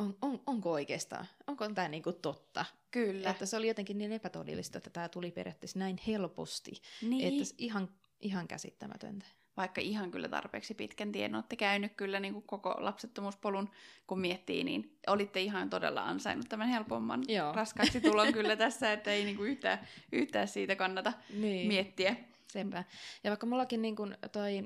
[0.00, 2.64] on, on, onko oikeastaan, onko tämä niinku totta?
[2.90, 3.30] Kyllä.
[3.30, 6.72] Että se oli jotenkin niin epätodellista, että tämä tuli periaatteessa näin helposti,
[7.02, 7.40] niin.
[7.42, 7.88] että ihan,
[8.20, 9.26] ihan käsittämätöntä.
[9.56, 13.70] vaikka ihan kyllä tarpeeksi pitkän tien olette käynyt kyllä niin kuin koko lapsettomuuspolun,
[14.06, 17.52] kun miettii, niin olitte ihan todella ansainnut tämän helpomman Joo.
[17.52, 19.78] raskaaksi tulon kyllä tässä, että ei niin kuin yhtään,
[20.12, 21.68] yhtään siitä kannata Niin.
[21.68, 22.16] miettiä.
[22.52, 22.84] Sepä.
[23.24, 24.62] Ja vaikka mullakin niin kun toi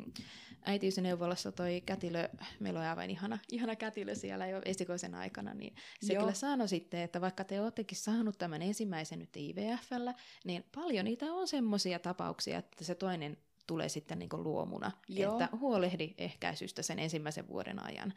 [0.65, 2.29] äitiysneuvolassa toi kätilö,
[2.61, 6.21] meillä on aivan ihana, ihana kätilö siellä jo esikoisen aikana, niin se Joo.
[6.21, 11.27] kyllä sanoi sitten, että vaikka te oottekin saanut tämän ensimmäisen nyt IVFllä, niin paljon niitä
[11.27, 13.37] on semmoisia tapauksia, että se toinen
[13.71, 15.33] tulee sitten niin kuin luomuna, Joo.
[15.33, 18.15] että huolehdi ehkäisystä sen ensimmäisen vuoden ajan.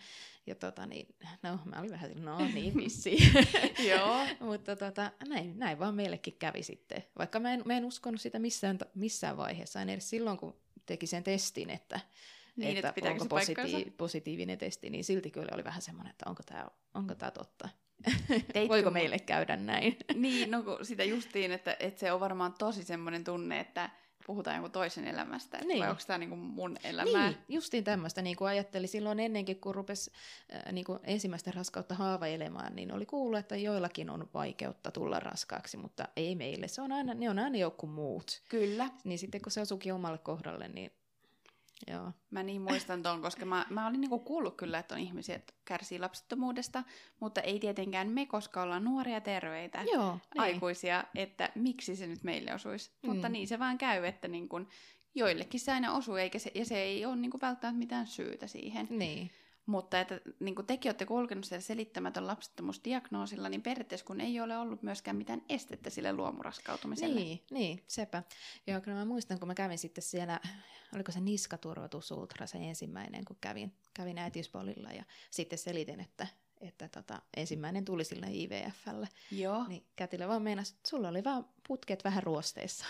[0.47, 3.33] Ja tota niin, no mä olin vähän no niin vissiin.
[3.89, 4.25] Joo.
[4.49, 7.03] Mutta tota, näin, näin vaan meillekin kävi sitten.
[7.17, 11.07] Vaikka mä en, mä en uskonut sitä missään, missään vaiheessa, en edes silloin, kun teki
[11.07, 11.99] sen testin, että,
[12.55, 13.77] Niin, että pitääkö onko paikkansa?
[13.97, 17.69] positiivinen testi, niin silti kyllä oli vähän semmoinen, että onko tämä onko tää totta.
[18.27, 19.97] Teitkö Voiko meille käydä näin?
[20.15, 23.89] Niin, no sitä justiin, että, että se on varmaan tosi semmoinen tunne, että
[24.27, 25.79] puhutaan jonkun toisen elämästä, että Niin.
[25.79, 27.27] vai onko tämä niinku mun elämää.
[27.29, 30.11] Niin, justiin tämmöistä, niin kuin ajatteli silloin ennenkin, kun rupesi
[30.55, 35.77] äh, niin kuin ensimmäistä raskautta haavailemaan, niin oli kuullut, että joillakin on vaikeutta tulla raskaaksi,
[35.77, 36.67] mutta ei meille.
[36.67, 38.41] Se on aina, ne on aina joku muut.
[38.49, 40.91] Kyllä, Niin sitten kun se osuukin omalle kohdalle, niin
[41.87, 42.11] joo.
[42.29, 45.53] mä niin muistan ton, koska mä, mä olin niinku kuullut kyllä, että on ihmisiä, jotka
[45.65, 46.83] kärsii lapsettomuudesta,
[47.19, 50.41] mutta ei tietenkään me, koska ollaan nuoria terveitä Joo, niin.
[50.41, 52.91] aikuisia, että miksi se nyt meille osuisi.
[53.03, 53.09] Mm.
[53.09, 54.67] Mutta niin se vaan käy, että niin kun
[55.15, 58.47] joillekin se aina osuu, eikä se, ja se ei ole niin kuin välttämättä mitään syytä
[58.47, 58.87] siihen.
[58.89, 59.31] Niin.
[59.65, 64.57] Mutta että niin kuin tekin olette kulkenut siellä selittämätön lapsettomuusdiagnoosilla, niin periaatteessa kun ei ole
[64.57, 67.19] ollut myöskään mitään estettä sille luomuraskautumiselle.
[67.19, 68.23] Niin, niin, sepä.
[68.67, 70.39] Joo, kyllä mä muistan, kun mä kävin sitten siellä,
[70.95, 76.27] oliko se niskaturvotus ultra se ensimmäinen, kun kävin, kävin äitiyspolilla ja sitten selitin, että,
[76.67, 79.07] että tota, ensimmäinen tuli sillä IVFllä.
[79.31, 82.85] Joo, Niin kätilö vaan meinasi, että sulla oli vaan putket vähän ruosteissa.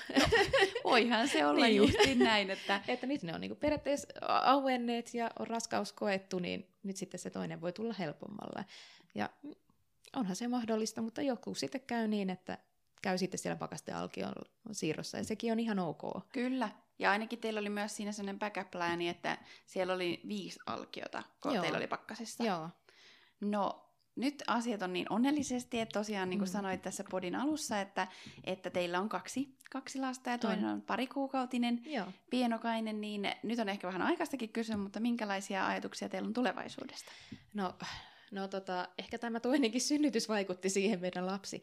[0.83, 1.77] voihan se olla Niin.
[1.77, 4.07] justiin näin, että että nyt ne on niinku periaatteessa
[4.43, 8.63] auenneet ja on raskaus koettu, niin nyt sitten se toinen voi tulla helpommalla.
[9.15, 9.29] Ja
[10.15, 12.57] onhan se mahdollista, mutta joku sitten käy niin, että
[13.01, 14.33] käy sitten siellä pakasten alkion
[14.71, 16.01] siirrossa, ja sekin on ihan ok.
[16.31, 16.69] kyllä.
[16.99, 18.73] Ja ainakin teillä oli myös siinä sellainen backup
[19.09, 21.61] että siellä oli viisi alkiota, kun Joo.
[21.61, 22.43] teillä oli pakkasessa.
[22.43, 22.69] Joo,
[23.43, 23.79] No,
[24.15, 26.53] nyt asiat on niin onnellisesti, että tosiaan niin kuin Mm.
[26.53, 28.07] sanoit tässä podin alussa, että,
[28.43, 30.71] että teillä on kaksi, kaksi lasta ja toinen On.
[30.71, 32.05] on parikuukautinen, joo.
[32.29, 37.11] pienokainen, niin nyt on ehkä vähän aikaistakin kysyä, mutta minkälaisia ajatuksia teillä on tulevaisuudesta?
[37.53, 37.73] No,
[38.33, 41.61] no tota, ehkä tämä toinenkin synnytys vaikutti siihen meidän lapsi,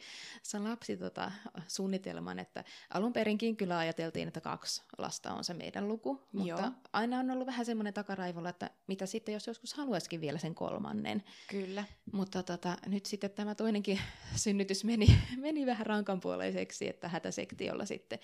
[0.59, 1.33] lapsi tota,
[1.69, 6.71] suunnitelman, että alun perinkin kyllä ajateltiin, että kaksi lasta on se meidän luku, mutta Joo.
[6.93, 11.23] aina on ollut vähän semmoinen takaraivolla, että mitä sitten, jos joskus haluaisikin vielä sen kolmannen.
[11.49, 11.85] Kyllä.
[12.13, 14.01] Mutta tota, nyt sitten tämä toinenkin
[14.37, 15.07] synnytys meni,
[15.37, 18.19] meni vähän rankanpuoleiseksi, että hätäsektiolla sitten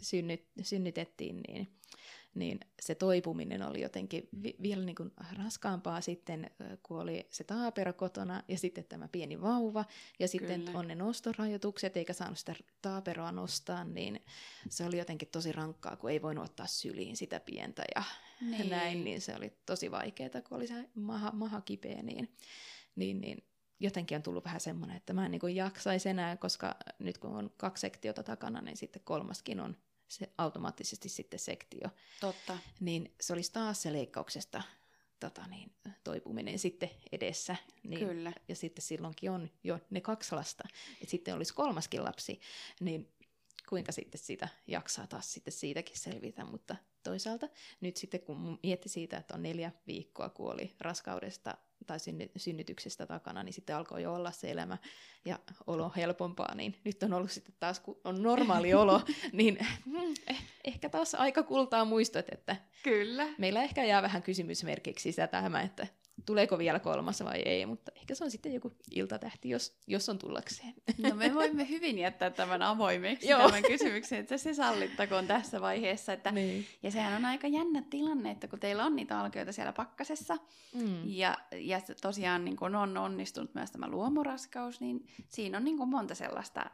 [0.00, 1.68] synnyt, synnytettiin, niin,
[2.38, 5.12] niin se toipuminen oli jotenkin vi, vielä niin kuin
[5.44, 6.50] raskaampaa sitten,
[6.82, 9.84] kun oli se taapero kotona ja sitten tämä pieni vauva
[10.18, 10.78] ja sitten Kyllä.
[10.78, 14.24] on ne nostorajoitukset eikä saanut sitä taaperoa nostaa, niin
[14.68, 18.02] se oli jotenkin tosi rankkaa, kun ei voinut ottaa syliin sitä pientä ja
[18.40, 18.70] niin.
[18.70, 22.36] näin, niin se oli tosi vaikeaa, kun oli se maha, maha kipeä, niin,
[22.96, 23.44] niin, niin
[23.80, 27.50] jotenkin on tullut vähän semmoinen, että mä en niin jaksaisi enää, koska nyt kun on
[27.56, 29.76] kaksi sektiota takana, niin sitten kolmaskin on
[30.08, 31.88] se automaattisesti sitten sektio.
[32.20, 32.58] Totta.
[32.80, 34.62] Niin se olisi taas se leikkauksesta
[35.20, 35.72] tota niin,
[36.04, 37.56] toipuminen sitten edessä.
[37.82, 38.32] Niin, Kyllä.
[38.48, 40.64] Ja sitten silloinkin on jo ne kaksi lasta.
[41.02, 42.40] Et sitten olisi kolmaskin lapsi,
[42.80, 43.12] niin
[43.68, 47.48] kuinka sitten sitä jaksaa taas sitten siitäkin selvitä, mutta toisaalta
[47.80, 51.58] nyt sitten kun mietti siitä, että on neljä viikkoa kuoli raskaudesta
[51.88, 54.78] tai synny- synnytyksestä takana, niin sitten alkoi jo olla se elämä
[55.24, 59.00] ja olo helpompaa, niin nyt on ollut sitten taas, kun on normaali olo,
[59.32, 59.58] niin
[60.26, 63.28] eh, ehkä taas aika kultaa muistot, että Kyllä.
[63.38, 65.86] meillä ehkä jää vähän kysymysmerkiksi sitä tämä, että
[66.26, 70.18] tuleeko vielä kolmas vai ei, mutta ehkä se on sitten joku iltatähti, jos, jos on
[70.18, 70.74] tullakseen.
[70.98, 73.46] No me voimme hyvin jättää tämän avoimeksi, Joo.
[73.46, 76.12] tämän kysymyksen, että se sallittakoon tässä vaiheessa.
[76.12, 76.66] Että, Niin.
[76.82, 80.38] ja sehän on aika jännä tilanne, että kun teillä on niitä alkioita siellä pakkasessa,
[80.74, 81.02] Mm.
[81.04, 86.14] ja, ja tosiaan niin kun on onnistunut myös tämä luomuraskaus, niin siinä on niin monta
[86.14, 86.70] sellaista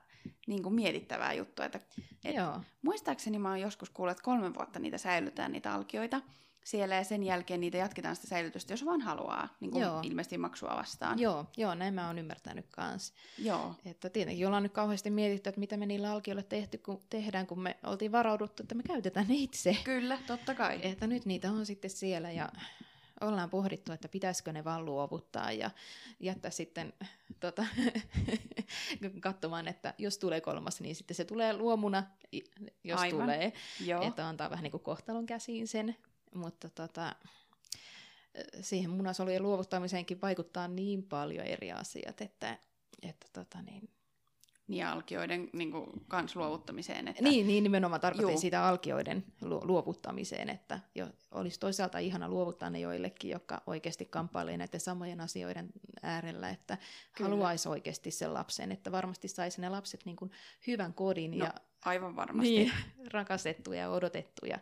[0.46, 1.64] niin kuin mietittävää juttua.
[1.64, 1.80] Että,
[2.24, 2.60] et, Joo.
[2.82, 6.20] muistaakseni mä oon joskus kuullut, että kolme vuotta niitä säilytään, niitä alkioita
[6.64, 10.00] siellä, ja sen jälkeen niitä jatketaan sitä säilytystä, jos vaan haluaa, niin kuin Joo.
[10.02, 11.18] ilmeisesti maksua vastaan.
[11.18, 13.14] Joo, joo, näin mä oon ymmärtänyt kanssa.
[13.38, 13.74] Joo.
[13.84, 17.60] Että tietenkin ollaan nyt kauheasti mietitty, että mitä me niillä alkioilla tehty, kun tehdään, kun
[17.60, 19.76] me oltiin varauduttu, että me käytetään ne itse.
[19.84, 20.80] Kyllä, totta kai.
[20.82, 22.48] Että nyt niitä on sitten siellä ja
[23.20, 25.70] ollaan pohdittu, että pitäisikö ne vaan luovuttaa ja
[26.20, 26.92] jättää sitten
[27.40, 27.66] tota,
[29.20, 32.04] katsomaan, että jos tulee kolmas, niin sitten se tulee luomuna,
[32.84, 33.20] jos Aivan.
[33.20, 33.52] tulee.
[33.84, 34.02] Joo.
[34.02, 35.96] Että antaa vähän niin kuin kohtalon käsiin sen.
[36.34, 37.16] mutta tota,
[38.60, 42.58] siihen munasolujen luovuttamiseenkin vaikuttaa niin paljon eri asiat, että,
[43.02, 43.90] että tota niin,
[44.68, 47.08] niin alkioiden niin kuin, kans luovuttamiseen.
[47.08, 47.22] Että...
[47.22, 48.40] Niin, niin, nimenomaan tarkoitin Juu.
[48.40, 54.80] siitä alkioiden luovuttamiseen, että jo, olisi toisaalta ihana luovuttaa ne joillekin, jotka oikeasti kamppailee näiden
[54.80, 55.68] samojen asioiden
[56.02, 56.78] äärellä, että
[57.12, 57.30] Kyllä.
[57.30, 60.30] haluaisi oikeasti sen lapsen, että varmasti saisi ne lapset niin kuin
[60.66, 61.54] hyvän kodin no, ja
[61.84, 62.50] aivan varmasti.
[62.50, 62.72] Niin,
[63.12, 64.58] rakastettuja ja odotettuja,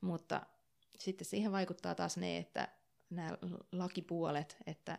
[0.00, 0.40] mutta
[1.00, 2.68] sitten siihen vaikuttaa taas ne, että
[3.10, 3.38] nämä
[3.72, 4.98] lakipuolet, että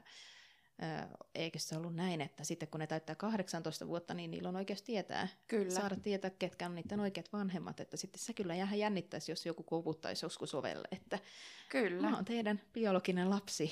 [1.35, 4.81] eikö se ollut näin, että sitten kun ne täyttää 18 vuotta, niin niillä on oikeus
[4.81, 5.71] tietää, kyllä.
[5.71, 9.63] saada tietää, ketkä on niiden oikeat vanhemmat, että sitten se kyllä ihan jännittäisi, jos joku
[9.63, 11.19] kovuttaisi joskus ovelle, että
[11.69, 12.09] kyllä.
[12.09, 13.71] mä oon teidän biologinen lapsi.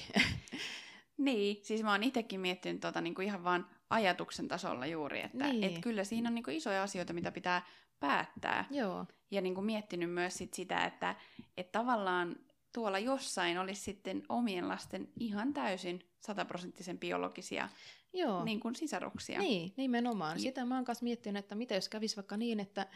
[1.18, 5.48] niin, siis mä oon itsekin miettinyt tota, niin kuin ihan vaan ajatuksen tasolla juuri, että
[5.48, 5.64] niin.
[5.64, 7.66] et kyllä siinä on niin kuin isoja asioita, mitä pitää
[8.00, 8.66] päättää.
[8.72, 9.06] Joo.
[9.32, 11.16] Ja niin kuin miettinyt myös sit sitä, että
[11.58, 12.36] et tavallaan
[12.74, 17.70] tuolla jossain olisi sitten omien lasten ihan täysin sataprosenttisen biologisia
[18.14, 18.44] Joo.
[18.44, 19.40] Niin kuin sisaruksia.
[19.40, 20.38] Niin, nimenomaan.
[20.38, 20.42] Ja...
[20.42, 22.88] Sitä mä oon kanssa miettinyt, että mitä jos kävisi vaikka niin, että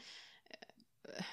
[1.20, 1.28] äh,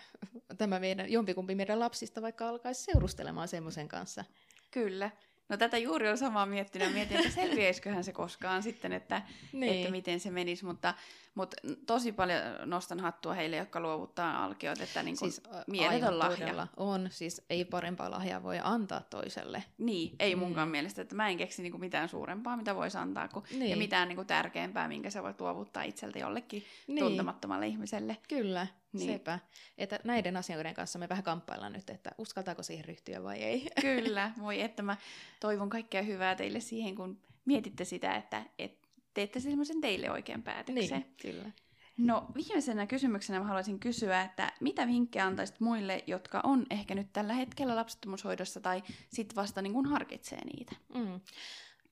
[0.59, 4.25] tämä meidän, jompikumpi meidän lapsista vaikka alkaisi seurustelemaan semmoisen kanssa.
[4.71, 5.11] Kyllä.
[5.51, 9.23] No tätä juuri on samaa miettinyt mietin, että selviäisiköhän se koskaan sitten, että,
[9.53, 9.73] niin.
[9.73, 10.95] että miten se menisi, mutta,
[11.35, 16.67] mutta tosi paljon nostan hattua heille, jotka luovuttaa alkiot, että niin siis, mieletön lahja.
[16.77, 19.65] On, siis ei parempaa lahjaa voi antaa toiselle.
[19.79, 20.39] Niin, ei mm.
[20.39, 23.71] munkaan mielestä, että mä en keksi niin kuin mitään suurempaa, mitä voisi antaa, kuin, niin.
[23.71, 27.05] ja mitään niin kuin tärkeämpää, minkä sä voit luovuttaa itseltä jollekin niin.
[27.05, 28.17] tuntemattomalle ihmiselle.
[28.29, 29.13] Kyllä, niin.
[29.13, 29.39] sepä.
[29.79, 33.69] Että näiden asioiden kanssa me vähän kamppaillaan nyt, että uskaltaako siihen ryhtyä vai ei.
[33.81, 34.97] Kyllä, voi että mä
[35.41, 41.01] toivon kaikkea hyvää teille siihen, kun mietitte sitä, että, että teette semmoisen teille oikean päätöksen.
[41.01, 41.51] Niin, kyllä.
[41.97, 47.13] No viimeisenä kysymyksenä mä haluaisin kysyä, että mitä vinkkejä antaisit muille, jotka on ehkä nyt
[47.13, 50.77] tällä hetkellä lapsettomuushoidossa tai sitten vasta niin kun harkitsee niitä?
[50.95, 51.21] Mm.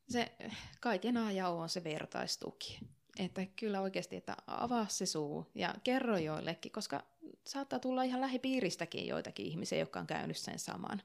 [0.09, 0.33] Se
[0.81, 2.81] kaiken ajan on se vertaistuki.
[3.19, 7.05] Että kyllä oikeasti, että avaa se suu ja kerro joillekin, koska
[7.47, 11.03] saattaa tulla ihan lähipiiristäkin joitakin ihmisiä, jotka on käynyt sen saman.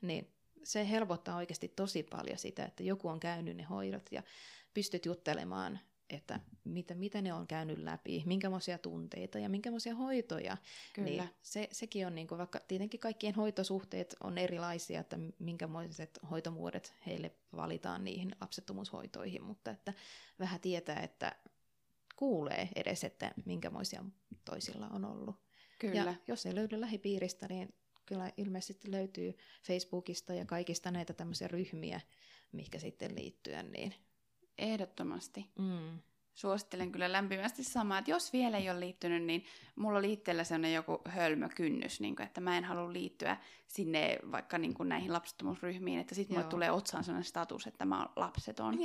[0.00, 0.32] Niin
[0.64, 4.22] se helpottaa oikeasti tosi paljon sitä, että joku on käynyt ne hoidot ja
[4.74, 5.78] pystyt juttelemaan,
[6.10, 10.56] että mitä, mitä ne on käynyt läpi, minkälaisia tunteita ja minkälaisia hoitoja.
[10.92, 11.08] Kyllä.
[11.08, 16.92] Niin se, sekin on, niin kuin, vaikka tietenkin kaikkien hoitosuhteet on erilaisia, että minkälaiset hoitomuodot
[17.06, 19.92] heille valitaan niihin lapsettomuushoitoihin, mutta että
[20.38, 21.36] vähän tietää, että
[22.22, 24.04] kuulee edes, että minkälaisia
[24.44, 25.36] toisilla on ollut.
[25.78, 25.94] Kyllä.
[25.94, 27.74] Ja jos ei löydy lähipiiristä, niin
[28.06, 29.34] kyllä ilmeisesti löytyy
[29.66, 32.00] Facebookista ja kaikista näitä tämmöisiä ryhmiä,
[32.52, 33.94] mikä sitten liittyä, niin...
[34.58, 35.50] Ehdottomasti.
[35.58, 35.98] Mm.
[36.34, 39.44] Suosittelen kyllä lämpimästi samaa, että jos vielä ei ole liittynyt, niin
[39.76, 43.36] mulla oli itsellä sellainen joku hölmökynnys, niin kuin, että mä en halua liittyä
[43.68, 47.98] sinne vaikka niin kuin näihin lapsettomuusryhmiin, että sitten mulle tulee otsaan sellainen status, että mä
[47.98, 48.78] oon lapseton.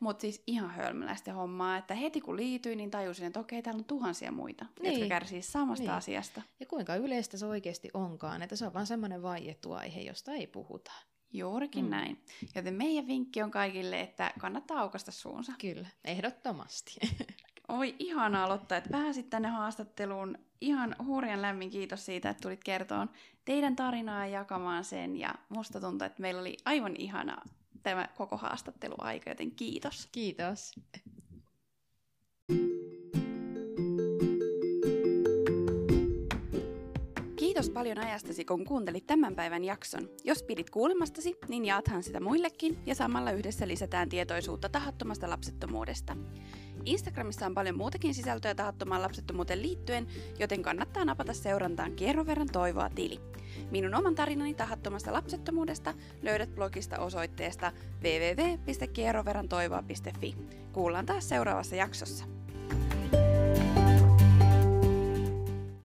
[0.00, 3.84] Mutta siis ihan hölmöläistä hommaa, että heti kun liityin, niin tajusin, että okei, täällä on
[3.84, 4.92] tuhansia muita, niin.
[4.92, 5.92] jotka kärsii samasta niin.
[5.92, 6.42] asiasta.
[6.60, 10.46] Ja kuinka yleistä se oikeasti onkaan, että se on vaan semmoinen vaiettu aihe, josta ei
[10.46, 10.92] puhuta.
[11.32, 11.90] Juurikin mm.
[11.90, 12.20] näin.
[12.54, 15.52] Joten meidän vinkki on kaikille, että kannattaa aukasta suunsa.
[15.60, 16.94] Kyllä, ehdottomasti.
[17.68, 20.38] Oi, ihana aloittaa, että pääsit tänne haastatteluun.
[20.60, 23.10] Ihan hurjan lämmin kiitos siitä, että tulit kertoon
[23.44, 25.16] teidän tarinaa ja jakamaan sen.
[25.16, 27.42] Ja musta tuntuu, että meillä oli aivan ihana
[27.82, 30.08] tämä koko haastatteluaika, joten kiitos.
[30.12, 30.74] Kiitos.
[37.62, 40.08] Kiitos paljon ajastasi, kun kuuntelit tämän päivän jakson.
[40.24, 46.16] Jos pidit kuulemastasi, niin jaathan sitä muillekin ja samalla yhdessä lisätään tietoisuutta tahattomasta lapsettomuudesta.
[46.84, 50.06] Instagramissa on paljon muutakin sisältöä tahattomaan lapsettomuuteen liittyen,
[50.38, 53.20] joten kannattaa napata seurantaan kierron verran toivoa tili.
[53.70, 60.36] Minun oman tarinani tahattomasta lapsettomuudesta löydät blogista osoitteesta www.kierroverrantoivoa.fi.
[60.72, 62.41] Kuullaan taas seuraavassa jaksossa.